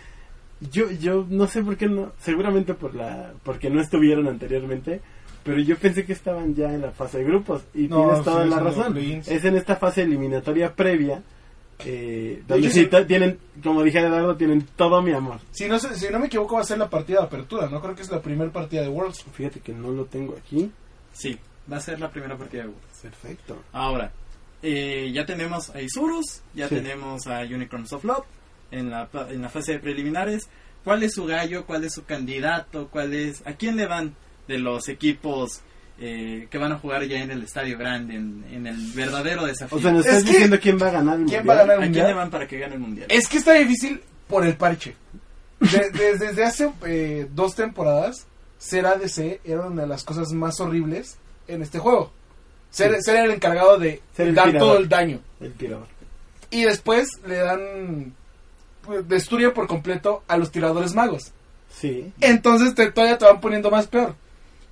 [0.72, 5.00] Yo, yo no sé por qué no, seguramente por la, porque no estuvieron anteriormente,
[5.42, 8.44] pero yo pensé que estaban ya en la fase de grupos, y No, tienes toda
[8.44, 8.96] sí, la razón.
[8.96, 11.22] Es en esta fase eliminatoria previa,
[11.84, 15.40] eh, donde sí tienen, como dije Eduardo, tienen todo mi amor.
[15.52, 17.80] Si no, sé- si no me equivoco va a ser la partida de apertura, ¿no?
[17.82, 19.24] Creo que es la primera partida de Worlds.
[19.32, 20.70] Fíjate que no lo tengo aquí.
[21.12, 21.38] Sí,
[21.70, 22.98] va a ser la primera partida de Worlds.
[23.02, 23.62] Perfecto.
[23.72, 24.10] Ahora,
[24.62, 26.76] eh, ya tenemos a Isurus, ya Sí.
[26.76, 28.24] tenemos a Unicorns of Love
[28.70, 30.48] en la, en la fase de preliminares.
[30.82, 31.66] ¿Cuál es su gallo?
[31.66, 32.88] ¿Cuál es su candidato?
[32.88, 34.14] ¿Cuál es, ¿A quién le van
[34.48, 35.60] de los equipos
[35.98, 39.78] eh, que van a jugar ya en el estadio grande, en, en el verdadero desafío?
[39.78, 41.48] O sea, nos Es estás que- diciendo quién va a ganar el ¿Quién mundial?
[41.48, 43.06] va a ganar ¿A el quién le van para que gane el mundial?
[43.10, 44.94] Es que está difícil por el parche.
[45.60, 48.26] De- de- desde hace eh, dos temporadas,
[48.58, 51.16] ser ADC era una de las cosas más horribles
[51.48, 52.12] en este juego.
[52.70, 53.02] Ser, Sí.
[53.02, 54.68] ser el encargado de Ser el dar tirador.
[54.68, 55.20] todo el daño.
[55.40, 55.86] El tirador.
[56.50, 58.12] Y después le dan...
[59.08, 61.32] Destruyen por completo a los tiradores magos.
[61.74, 62.12] Sí.
[62.20, 64.14] Entonces te, todavía te van poniendo más peor.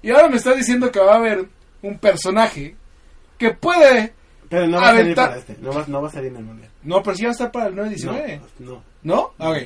[0.04, 1.46] Y ahora me estás diciendo que va a haber
[1.82, 2.76] un personaje
[3.38, 4.12] que puede...
[4.48, 5.56] Pero no va a salir Aventar- para este.
[5.60, 6.70] No va, no va a salir en el mundial.
[6.82, 8.40] No, pero sí va a estar para el 9-19.
[8.58, 8.82] No, no.
[9.02, 9.48] ¿No?
[9.48, 9.56] Ok.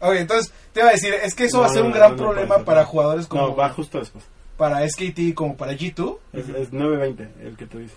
[0.00, 1.94] Ok, entonces te iba a decir, es que eso va a No, ser un no,
[1.96, 2.64] gran no, no problema ser.
[2.64, 4.24] para jugadores como No, va justo después.
[4.56, 6.18] para SKT como para G2.
[6.32, 7.96] Es, es 9.20 el que tú dices.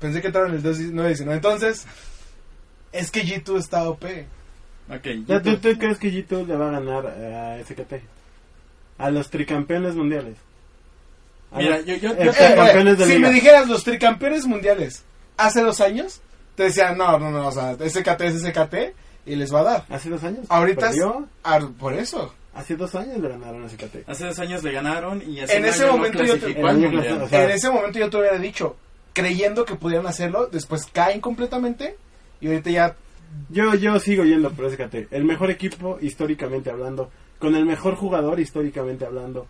[0.00, 1.30] Pensé que entraron el 9-19.
[1.32, 1.86] Entonces,
[2.90, 4.04] es que G2 está OP.
[4.88, 7.94] Ok, Ya, ¿tú, tú crees que G2 le va a ganar a SKT?
[8.98, 10.36] A los tricampeones mundiales.
[11.56, 13.28] Mira, yo- yo- yo- heptacampeones de si liga.
[13.28, 15.04] me dijeras los tricampeones mundiales
[15.36, 16.20] hace dos años,
[16.54, 18.94] te decían, no, no, no, o sea, SKT es SKT
[19.26, 19.84] y les va a dar.
[19.90, 20.46] Hace dos años.
[20.48, 21.26] Ahorita perdió.
[21.44, 22.32] Ah, por eso.
[22.54, 24.04] Hace dos años le ganaron a SKT.
[24.06, 26.60] Hace dos años le ganaron y hace En ese año no momento yo te- clasificó
[26.60, 27.02] el al año mundial.
[27.02, 27.24] clasificó.
[27.24, 28.76] O sea- en ese momento yo te hubiera dicho,
[29.14, 31.96] creyendo que pudieran hacerlo, después caen completamente
[32.40, 32.96] y ahorita ya
[33.48, 35.08] Yo, yo sigo yendo por SKT.
[35.10, 37.10] El mejor equipo históricamente hablando.
[37.38, 39.46] Con el mejor jugador históricamente hablando.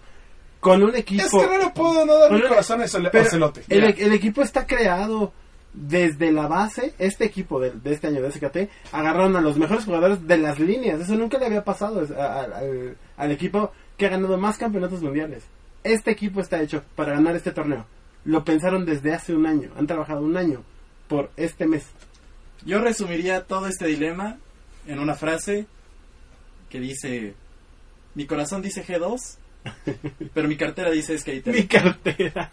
[0.62, 1.24] Con un equipo...
[1.24, 3.64] Es que no le puedo no dar mi corazón a Ocelote.
[3.68, 3.88] el, Mira.
[3.98, 5.32] el equipo está creado
[5.74, 6.94] desde la base.
[6.98, 10.60] Este equipo de, de este año de SKT agarraron a los mejores jugadores de las
[10.60, 11.00] líneas.
[11.00, 15.02] Eso nunca le había pasado a- a- al, al equipo que ha ganado más campeonatos
[15.02, 15.42] mundiales.
[15.82, 17.84] Este equipo está hecho para ganar este torneo.
[18.24, 19.72] Lo pensaron desde hace un año.
[19.76, 20.62] Han trabajado un año
[21.08, 21.86] por este mes.
[22.64, 24.38] Yo resumiría todo este dilema
[24.86, 25.66] en una frase
[26.70, 27.34] que dice,
[28.14, 29.38] mi corazón dice G2,
[30.34, 31.54] Pero mi cartera dice Skater.
[31.54, 32.48] Mi cartera.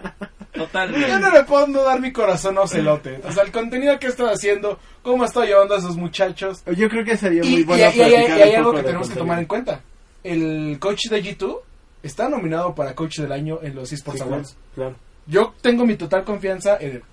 [0.53, 1.07] Totalmente.
[1.07, 3.21] Yo no le puedo no dar mi corazón a Ocelote.
[3.25, 6.61] O sea, el contenido que está haciendo, cómo está llevando a esos muchachos.
[6.75, 8.83] Yo creo que sería Y, muy y- bueno y hay- platicar y hay algo que
[8.83, 9.81] tenemos que tomar en cuenta.
[10.23, 11.59] El coach de G2
[12.03, 14.55] está nominado para coach del año en los eSports Sí, Awards.
[14.75, 14.95] claro.
[15.27, 17.03] Yo tengo mi total confianza en él.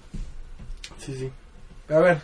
[0.99, 1.31] Sí, sí.
[1.93, 2.21] A ver.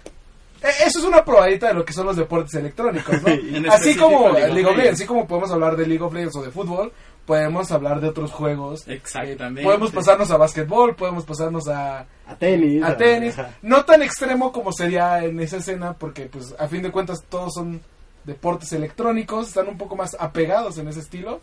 [0.63, 3.29] e- Eso es una probadita de lo que son los deportes electrónicos, ¿no?
[3.57, 5.01] En así como League of League of Legends, Legends.
[5.01, 6.93] así como podemos hablar de League of Legends o de fútbol,
[7.27, 8.87] podemos hablar de otros juegos.
[8.89, 9.63] Exactamente.
[9.63, 12.83] Podemos pasarnos a básquetbol, podemos pasarnos a, A tenis.
[12.83, 13.39] a tenis.
[13.39, 13.55] ajá.
[13.63, 17.55] No tan extremo como sería en esa escena, porque pues a fin de cuentas todos
[17.55, 17.81] son
[18.25, 21.41] deportes electrónicos, están un poco más apegados en ese estilo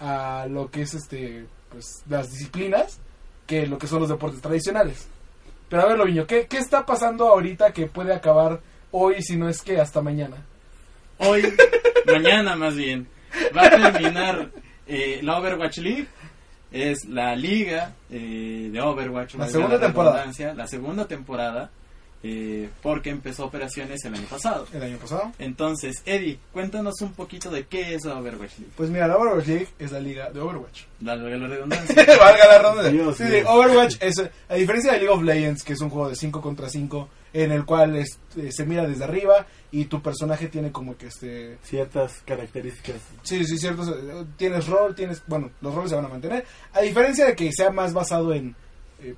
[0.00, 2.98] a lo que es este pues las disciplinas
[3.46, 5.08] que lo que son los deportes tradicionales.
[5.68, 8.60] Pero a ver, Loviño, ¿qué, ¿qué está pasando ahorita que puede acabar
[8.92, 10.36] hoy si no es que hasta mañana?
[11.18, 11.42] Hoy,
[12.06, 13.08] mañana más bien,
[13.56, 14.50] va a terminar
[14.86, 16.06] eh, la Overwatch League.
[16.72, 19.36] Es la liga eh, de Overwatch.
[19.36, 20.16] La segunda temporada.
[20.16, 21.70] redundancia, La segunda temporada.
[22.22, 24.66] eh, porque empezó operaciones el año pasado.
[24.72, 25.30] El año pasado.
[25.38, 28.72] Entonces, Eddie, cuéntanos un poquito de qué es la Overwatch League.
[28.76, 30.82] Pues mira, la Overwatch League es la liga de Overwatch.
[31.00, 31.94] Valga la redundancia.
[32.18, 32.92] Valga la redundancia.
[32.92, 33.32] Dios Sí, mío.
[33.32, 34.14] sí, Overwatch es,
[34.48, 37.08] a diferencia de League of Legends, que es un juego de 5 contra 5,
[37.44, 41.08] en el cual es- eh, se mira desde arriba y tu personaje tiene como que
[41.08, 41.58] este...
[41.62, 42.96] Ciertas características.
[43.22, 43.82] Sí, sí, cierto.
[43.82, 45.22] eh, Tienes rol, tienes...
[45.26, 46.46] Bueno, los roles se van a mantener.
[46.72, 48.56] A diferencia de que sea más basado en...
[49.02, 49.14] eh,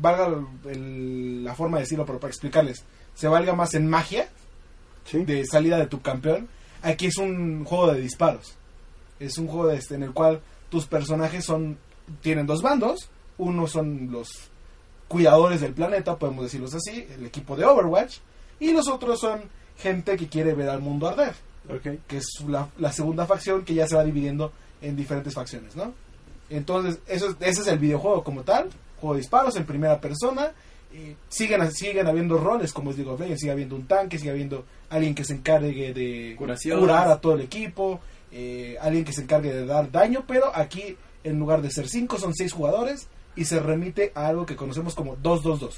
[0.00, 0.28] valga
[0.66, 2.84] el- la forma de decirlo, pero para explicarles.
[3.14, 4.28] Se valga más en magia
[5.04, 5.24] Sí.
[5.24, 6.48] de salida de tu campeón.
[6.82, 8.54] Aquí es un juego de disparos.
[9.18, 10.40] Es un juego de este, en el cual
[10.70, 11.76] tus personajes son
[12.22, 13.10] tienen dos bandos.
[13.36, 14.28] Uno son los
[15.08, 18.18] cuidadores del planeta, podemos decirlos así, el equipo de Overwatch.
[18.60, 19.40] Y los otros son
[19.78, 21.34] gente que quiere ver al mundo arder,
[21.68, 21.98] Ok.
[22.06, 25.92] que es la, la segunda facción que ya se va dividiendo en diferentes facciones, ¿no?
[26.50, 28.68] Entonces, eso, es- ese es el videojuego como tal,
[29.00, 30.52] juego de disparos en primera persona.
[30.92, 34.30] Y siguen, siguen habiendo roles como es League of Legends, sigue habiendo un tanque, sigue
[34.30, 38.00] habiendo alguien que se encargue de curar a todo el equipo,
[38.32, 42.18] eh, alguien que se encargue de dar daño, pero aquí en lugar de ser 5
[42.18, 43.06] son 6 jugadores
[43.38, 45.74] y se remite a algo que conocemos como 2-2-2.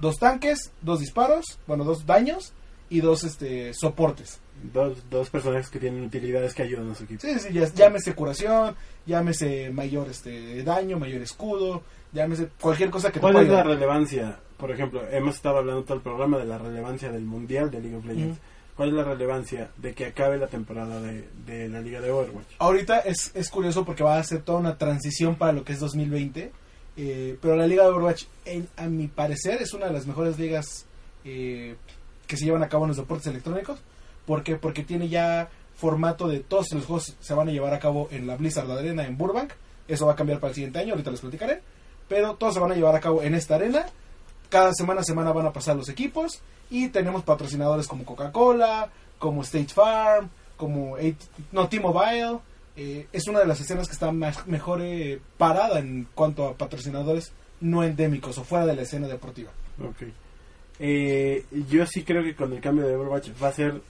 [0.00, 2.52] Dos tanques, dos disparos, bueno, dos daños
[2.90, 4.40] y dos este soportes.
[4.72, 7.20] Dos, dos personajes que tienen utilidades que ayudan a su equipo.
[7.20, 8.74] Sí, sí, ya- llámese curación,
[9.06, 11.82] llámese mayor este daño, mayor escudo,
[12.12, 14.38] llámese cualquier cosa que ¿Cuál es la relevancia?
[14.56, 17.96] Por ejemplo, hemos estado hablando todo el programa de la relevancia del Mundial de League
[17.96, 18.38] of Legends.
[18.76, 22.46] ¿Cuál es la relevancia de que acabe la temporada de, de la Liga de Overwatch?
[22.58, 25.80] Ahorita es, es curioso porque va a ser toda una transición para lo que es
[25.80, 26.52] 2020.
[26.96, 30.38] Eh, pero la liga de Overwatch, en- a mi parecer, es una de las mejores
[30.38, 30.86] ligas
[31.24, 31.76] eh,
[32.26, 33.78] que se llevan a cabo en los deportes electrónicos.
[34.26, 34.56] ¿Por qué?
[34.56, 38.26] Porque tiene ya formato de todos los juegos se van a llevar a cabo en
[38.26, 39.52] la Blizzard Arena en Burbank.
[39.88, 41.62] Eso va a cambiar para el siguiente año, ahorita les platicaré.
[42.08, 43.86] Pero todos se van a llevar a cabo en esta arena.
[44.48, 46.40] Cada semana a semana van a pasar los equipos.
[46.70, 50.96] Y tenemos patrocinadores como Coca-Cola, como State Farm, como
[51.52, 52.38] no, T-Mobile.
[52.76, 56.54] Eh, es una de las escenas que está más, mejor eh, parada en cuanto a
[56.56, 59.50] patrocinadores no endémicos o fuera de la escena deportiva.
[59.82, 60.02] Ok.
[60.78, 63.80] Eh, yo sí creo que con el cambio de Overwatch va a ser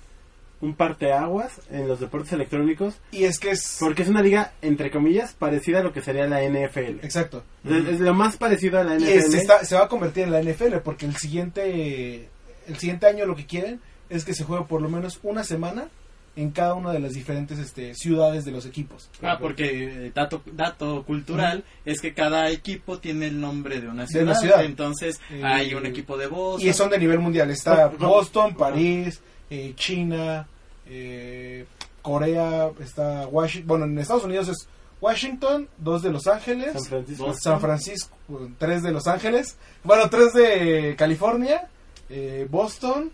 [0.61, 2.95] un parteaguas en los deportes electrónicos.
[3.11, 3.77] Y es que es...
[3.81, 7.05] Porque es una liga, entre comillas, parecida a lo que sería la NFL.
[7.05, 7.43] Exacto.
[7.65, 9.09] Es, es lo más parecido a la Y NFL.
[9.09, 12.29] es- se, está- se va a convertir en la NFL porque el siguiente,
[12.69, 15.89] el siguiente año lo que quieren es que se juegue por lo menos una semana
[16.37, 19.09] en cada una de las diferentes este, ciudades de los equipos.
[19.23, 24.03] Ah, porque eh, dato, dato cultural es que cada equipo tiene el nombre de una
[24.03, 24.25] De ciudad.
[24.25, 24.65] una ciudad.
[24.65, 26.69] Entonces Eh, hay un equipo de Boston.
[26.69, 27.51] Y son de nivel mundial.
[27.51, 27.89] Está.
[27.89, 29.21] Boston, París,
[29.51, 30.47] eh, China,
[30.87, 31.65] eh,
[32.03, 33.67] Corea, está Washington.
[33.67, 34.69] Bueno, en Estados Unidos es
[35.01, 37.25] Washington, dos de Los Ángeles, San Francisco.
[37.27, 37.53] Boston.
[37.53, 38.17] San Francisco,
[38.59, 41.69] tres de Los Ángeles, bueno, tres de California,
[42.09, 43.11] eh, Boston,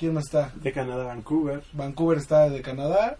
[0.00, 0.50] ¿quién más está?
[0.56, 1.62] De Canadá, Vancouver.
[1.74, 3.16] Vancouver está de Canadá,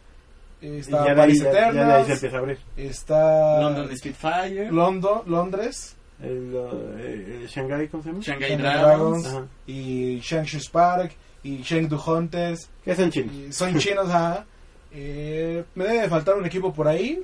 [0.62, 2.58] eh, Y está ya de ahí, Paris ya, ya ahí se empieza a abrir.
[2.76, 6.52] está London Spitfire, London, Londres, El,
[6.98, 8.22] eh, el Shanghai, ¿cómo se llama?
[8.22, 9.50] Shanghai Shanghai Dragons, Dragons.
[9.66, 11.12] Y Shangshu Spark,
[11.42, 13.54] y Chengdu Hunters, Que son chinos.
[13.54, 14.44] son chinos, ajá.
[14.92, 17.22] Eh, me debe de faltar un equipo por ahí.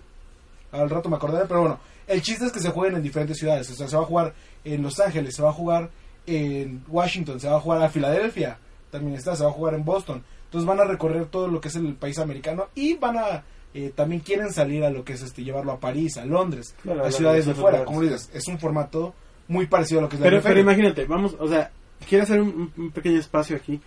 [0.73, 1.81] Al rato me acordaré, pero bueno.
[2.07, 3.69] El chiste es que se jueguen en diferentes ciudades.
[3.71, 4.33] O sea, se va a jugar
[4.65, 5.91] en Los Ángeles, se va a jugar
[6.27, 8.59] en Washington, se va a jugar a Filadelfia.
[8.97, 10.23] También está, se va a jugar en Boston.
[10.45, 13.43] Entonces van a recorrer todo lo que es el país americano y van a.
[13.75, 17.05] eh, también quieren salir a lo que es este llevarlo a París, a Londres, Claro,
[17.05, 17.85] a ciudades de fuera.
[17.85, 19.15] Como dices, es un formato
[19.49, 20.49] muy parecido a lo que es la Pero, NFL.
[20.49, 21.71] pero imagínate, vamos, o sea,
[22.09, 23.81] quiero hacer un, un pequeño espacio aquí,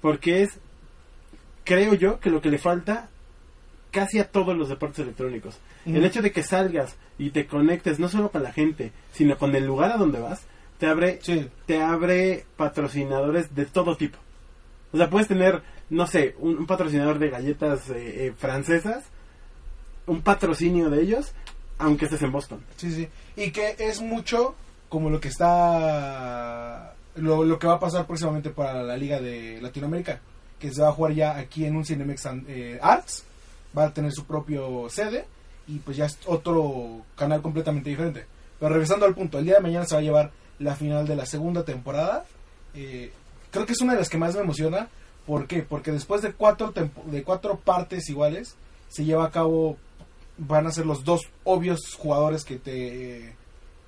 [0.00, 0.58] porque es,
[1.64, 3.08] creo yo, que lo que le falta,
[3.90, 5.58] casi a todos los deportes electrónicos.
[5.86, 9.54] El hecho de que salgas y te conectes no solo con la gente, sino con
[9.54, 10.42] el lugar a donde vas,
[10.78, 11.48] te abre, Sí.
[11.66, 14.18] te abre patrocinadores de todo tipo.
[14.94, 19.02] O sea, puedes tener, no sé, un, patrocinador de galletas eh, eh, francesas,
[20.06, 21.32] un patrocinio de ellos,
[21.78, 22.64] aunque estés en Boston.
[22.76, 23.08] Sí, sí.
[23.34, 24.54] Y que es mucho
[24.88, 26.94] como lo que está.
[27.16, 30.20] Lo, lo que va a pasar próximamente para la Liga de Latinoamérica.
[30.60, 33.24] Que se va a jugar ya aquí en un Cinemex eh, Arts.
[33.76, 35.24] Va a tener su propio sede.
[35.66, 38.26] Y pues ya es otro canal completamente diferente.
[38.60, 40.30] Pero regresando al punto, el día de mañana se va a llevar
[40.60, 42.24] la final de la segunda temporada.
[42.74, 43.10] Eh,
[43.54, 44.88] creo que es una de las que más me emociona.
[45.26, 45.62] ¿Por qué?
[45.62, 48.56] Porque después de cuatro, tempo- de cuatro partes iguales,
[48.88, 49.78] se lleva a cabo
[50.36, 53.34] van a ser los dos obvios jugadores que te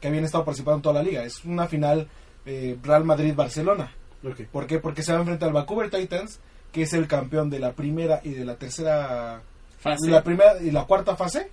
[0.01, 1.25] que habían estado participando en toda la liga.
[1.25, 2.09] Es una final
[2.47, 3.93] eh, Real Madrid-Barcelona.
[4.25, 4.43] Ok.
[4.53, 4.79] ¿Por qué?
[4.79, 6.39] Porque se va a enfrentar al Vancouver Titans,
[6.73, 9.43] que es el campeón de la primera y de la tercera,
[9.79, 10.11] Fácil.
[10.13, 11.51] la primera y la cuarta fase,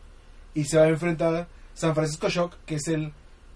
[0.53, 3.11] y se va a enfrentar San Francisco Shock, que es el,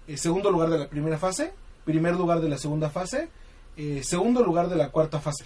[0.08, 1.52] el segundo lugar de la primera fase,
[1.84, 3.28] primer lugar de la segunda fase,
[3.78, 5.44] eh, segundo lugar de la cuarta fase.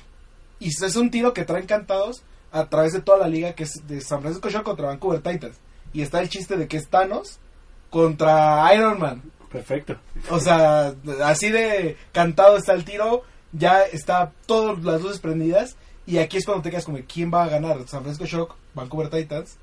[0.59, 3.87] Y es un tiro que traen cantados a través de toda la liga, que es
[3.87, 5.57] de San Francisco Shock contra Vancouver Titans.
[5.93, 7.39] Y está el chiste de que es Thanos
[7.91, 9.23] contra Iron Man.
[9.51, 9.97] Perfecto.
[10.31, 13.23] O sea, así de cantado está el tiro,
[13.53, 15.77] ya está todas las luces prendidas
[16.07, 19.11] y aquí es cuando te quedas como quién va a ganar, San Francisco Shock, Vancouver
[19.11, 19.59] Titans.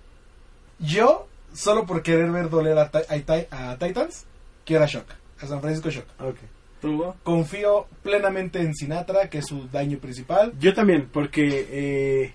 [0.77, 4.25] Yo solo por querer ver doler a, a a Titans,
[4.63, 5.07] quiero a Shock,
[5.41, 6.05] a San Francisco Shock.
[6.19, 6.37] Ok.
[6.81, 7.15] Tuvo.
[7.23, 10.53] Confío plenamente en Sinatra, que es su daño principal.
[10.59, 12.33] Yo también, porque eh,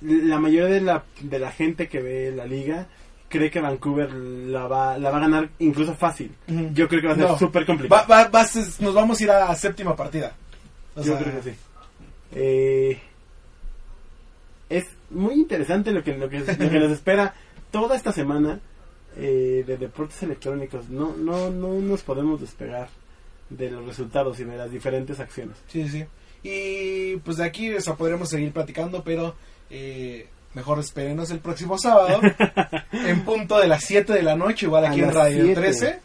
[0.00, 2.86] la mayoría de la, de la gente que ve la liga
[3.28, 6.32] cree que Vancouver la va, la va a ganar incluso fácil.
[6.72, 7.38] Yo creo que va a ser No.
[7.38, 8.04] súper complicado.
[8.08, 10.34] Va- va- vas- nos vamos a ir a séptima partida.
[10.94, 11.56] O Yo sea, creo que sí.
[12.32, 12.98] Eh,
[14.68, 17.34] es muy interesante lo que, lo que, lo que nos espera
[17.70, 18.60] toda esta semana
[19.16, 20.88] eh, de deportes electrónicos.
[20.88, 22.88] No, no, no nos podemos despegar
[23.50, 25.56] de los resultados y de las diferentes acciones.
[25.68, 26.04] Sí, sí.
[26.42, 29.34] Y pues de aquí o sea, podremos seguir platicando, pero
[29.70, 32.20] eh, mejor espérenos el próximo sábado
[32.92, 35.60] en punto de las 7 de la noche, igual A aquí en Radio 7.
[35.60, 36.00] 13.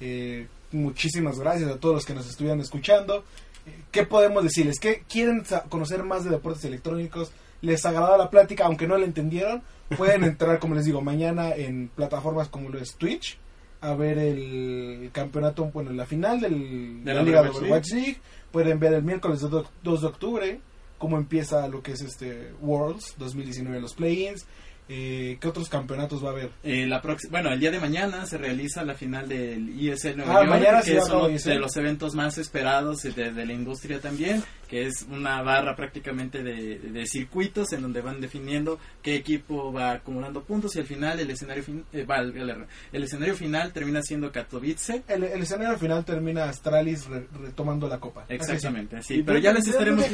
[0.00, 3.24] Eh, muchísimas gracias a todos los que nos estuvieron escuchando.
[3.66, 4.78] Eh, ¿Qué podemos decirles?
[4.80, 7.30] ¿Qué quieren conocer más de deportes electrónicos?
[7.62, 8.66] ¿Les agradó la plática?
[8.66, 9.62] Aunque no la entendieron,
[9.96, 13.38] pueden entrar, como les digo, mañana en plataformas como lo es Twitch
[13.80, 18.16] a ver el campeonato, bueno, la final del, De la Liga de Overwatch Overwatch League.
[18.52, 20.60] Pueden ver el miércoles de do- 2 de octubre
[20.98, 24.46] cómo empieza lo que es este Worlds 2019, los play-ins.
[24.88, 26.50] Eh, ¿Qué otros campeonatos va a haber?
[26.62, 30.38] Eh, la bueno, el día de mañana se realiza la final del ISL Nueva Ah,
[30.44, 34.00] York, mañana sí que es uno de los eventos más esperados de, de la industria
[34.00, 39.72] también, que es una barra prácticamente de, de circuitos en donde van definiendo qué equipo
[39.72, 43.72] va acumulando puntos y al final el escenario fin- eh, va, el, el escenario final
[43.72, 45.02] termina siendo Katowice.
[45.08, 48.24] El, el escenario final termina Astralis re- retomando la copa.
[48.28, 50.04] Exactamente, sí, ¿Y pero ya les estaremos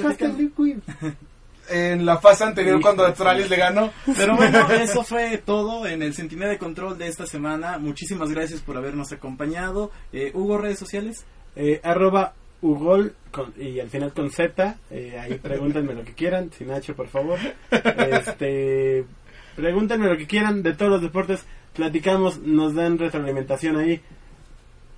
[1.70, 3.90] En la fase anterior, Hijo cuando Astralis le ganó.
[4.16, 7.78] Pero bueno, eso fue todo en el Centinela de Control de esta semana.
[7.78, 9.90] Muchísimas gracias por habernos acompañado.
[10.12, 11.24] Eh, Hugo, redes sociales.
[11.56, 14.76] Eh, arroba Ugol con- y al final con Z.
[14.90, 16.50] eh, ahí pregúntenme lo que quieran.
[16.56, 17.38] Sin H, por favor.
[17.70, 19.04] Este,
[19.56, 21.44] pregúntenme lo que quieran de todos los deportes.
[21.74, 24.00] Platicamos, nos dan retroalimentación ahí.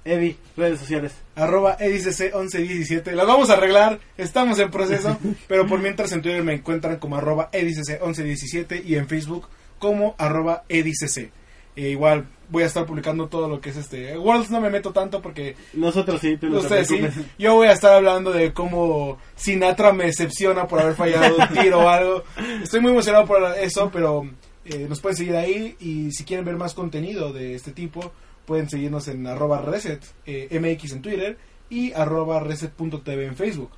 [0.05, 1.13] Eddie, redes sociales.
[1.35, 3.13] Arroba edicc1117.
[3.13, 4.01] Las vamos a arreglar.
[4.17, 5.17] Estamos en proceso.
[5.49, 9.49] pero por mientras en Twitter me encuentran como arroba edicc1117 y en Facebook
[9.79, 11.31] como arroba edicc.
[11.77, 14.17] Eh, igual voy a estar publicando todo lo que es este.
[14.17, 17.01] Worlds no me meto tanto porque Nosotros sí, tú no Ustedes sí.
[17.39, 21.81] Yo voy a estar hablando de cómo Sinatra me decepciona por haber fallado un tiro
[21.81, 22.25] o algo.
[22.63, 24.29] Estoy muy emocionado por eso, pero
[24.65, 28.13] eh, nos pueden seguir ahí y si quieren ver más contenido de este tipo,
[28.47, 31.39] pueden seguirnos en arroba reset eh, mx en Twitter
[31.71, 33.71] y arroba reset.tv en Facebook.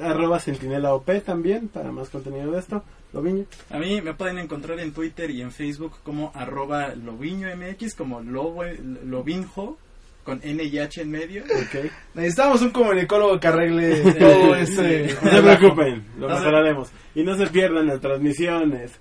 [0.00, 2.84] Arroba Sentinela OP también para más contenido de esto.
[3.12, 3.44] Loviño.
[3.70, 8.62] A mí me pueden encontrar en Twitter y en Facebook como arroba loviñomx, como lobo,
[9.04, 9.76] lovinjo,
[10.24, 11.44] con N y H en medio.
[12.14, 15.14] Necesitamos un comunicólogo que arregle todo este...
[15.22, 16.90] No se preocupen, lo mejoraremos.
[17.14, 18.92] Y no se pierdan las transmisiones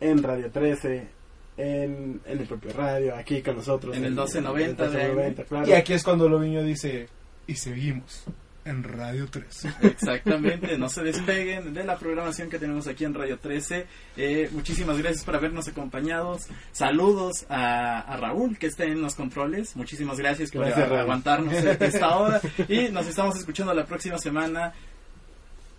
[0.00, 1.08] en Radio 13,
[1.56, 3.96] en, en el propio radio, aquí con nosotros.
[3.96, 5.68] En el 1290 en el 1290, claro.
[5.68, 7.08] Y aquí es cuando Loviño dice,
[7.46, 8.24] y seguimos
[8.66, 9.66] en Radio 3.
[9.82, 13.86] Exactamente, no se despeguen de la programación que tenemos aquí en Radio 13.
[14.16, 16.38] Eh, muchísimas gracias por habernos acompañado.
[16.72, 19.76] Saludos a, a Raúl, que está en los controles.
[19.76, 21.00] Muchísimas gracias por Gracias, a- Raúl.
[21.00, 22.40] aguantarnos esta hora.
[22.68, 24.72] Y nos estamos escuchando la próxima semana.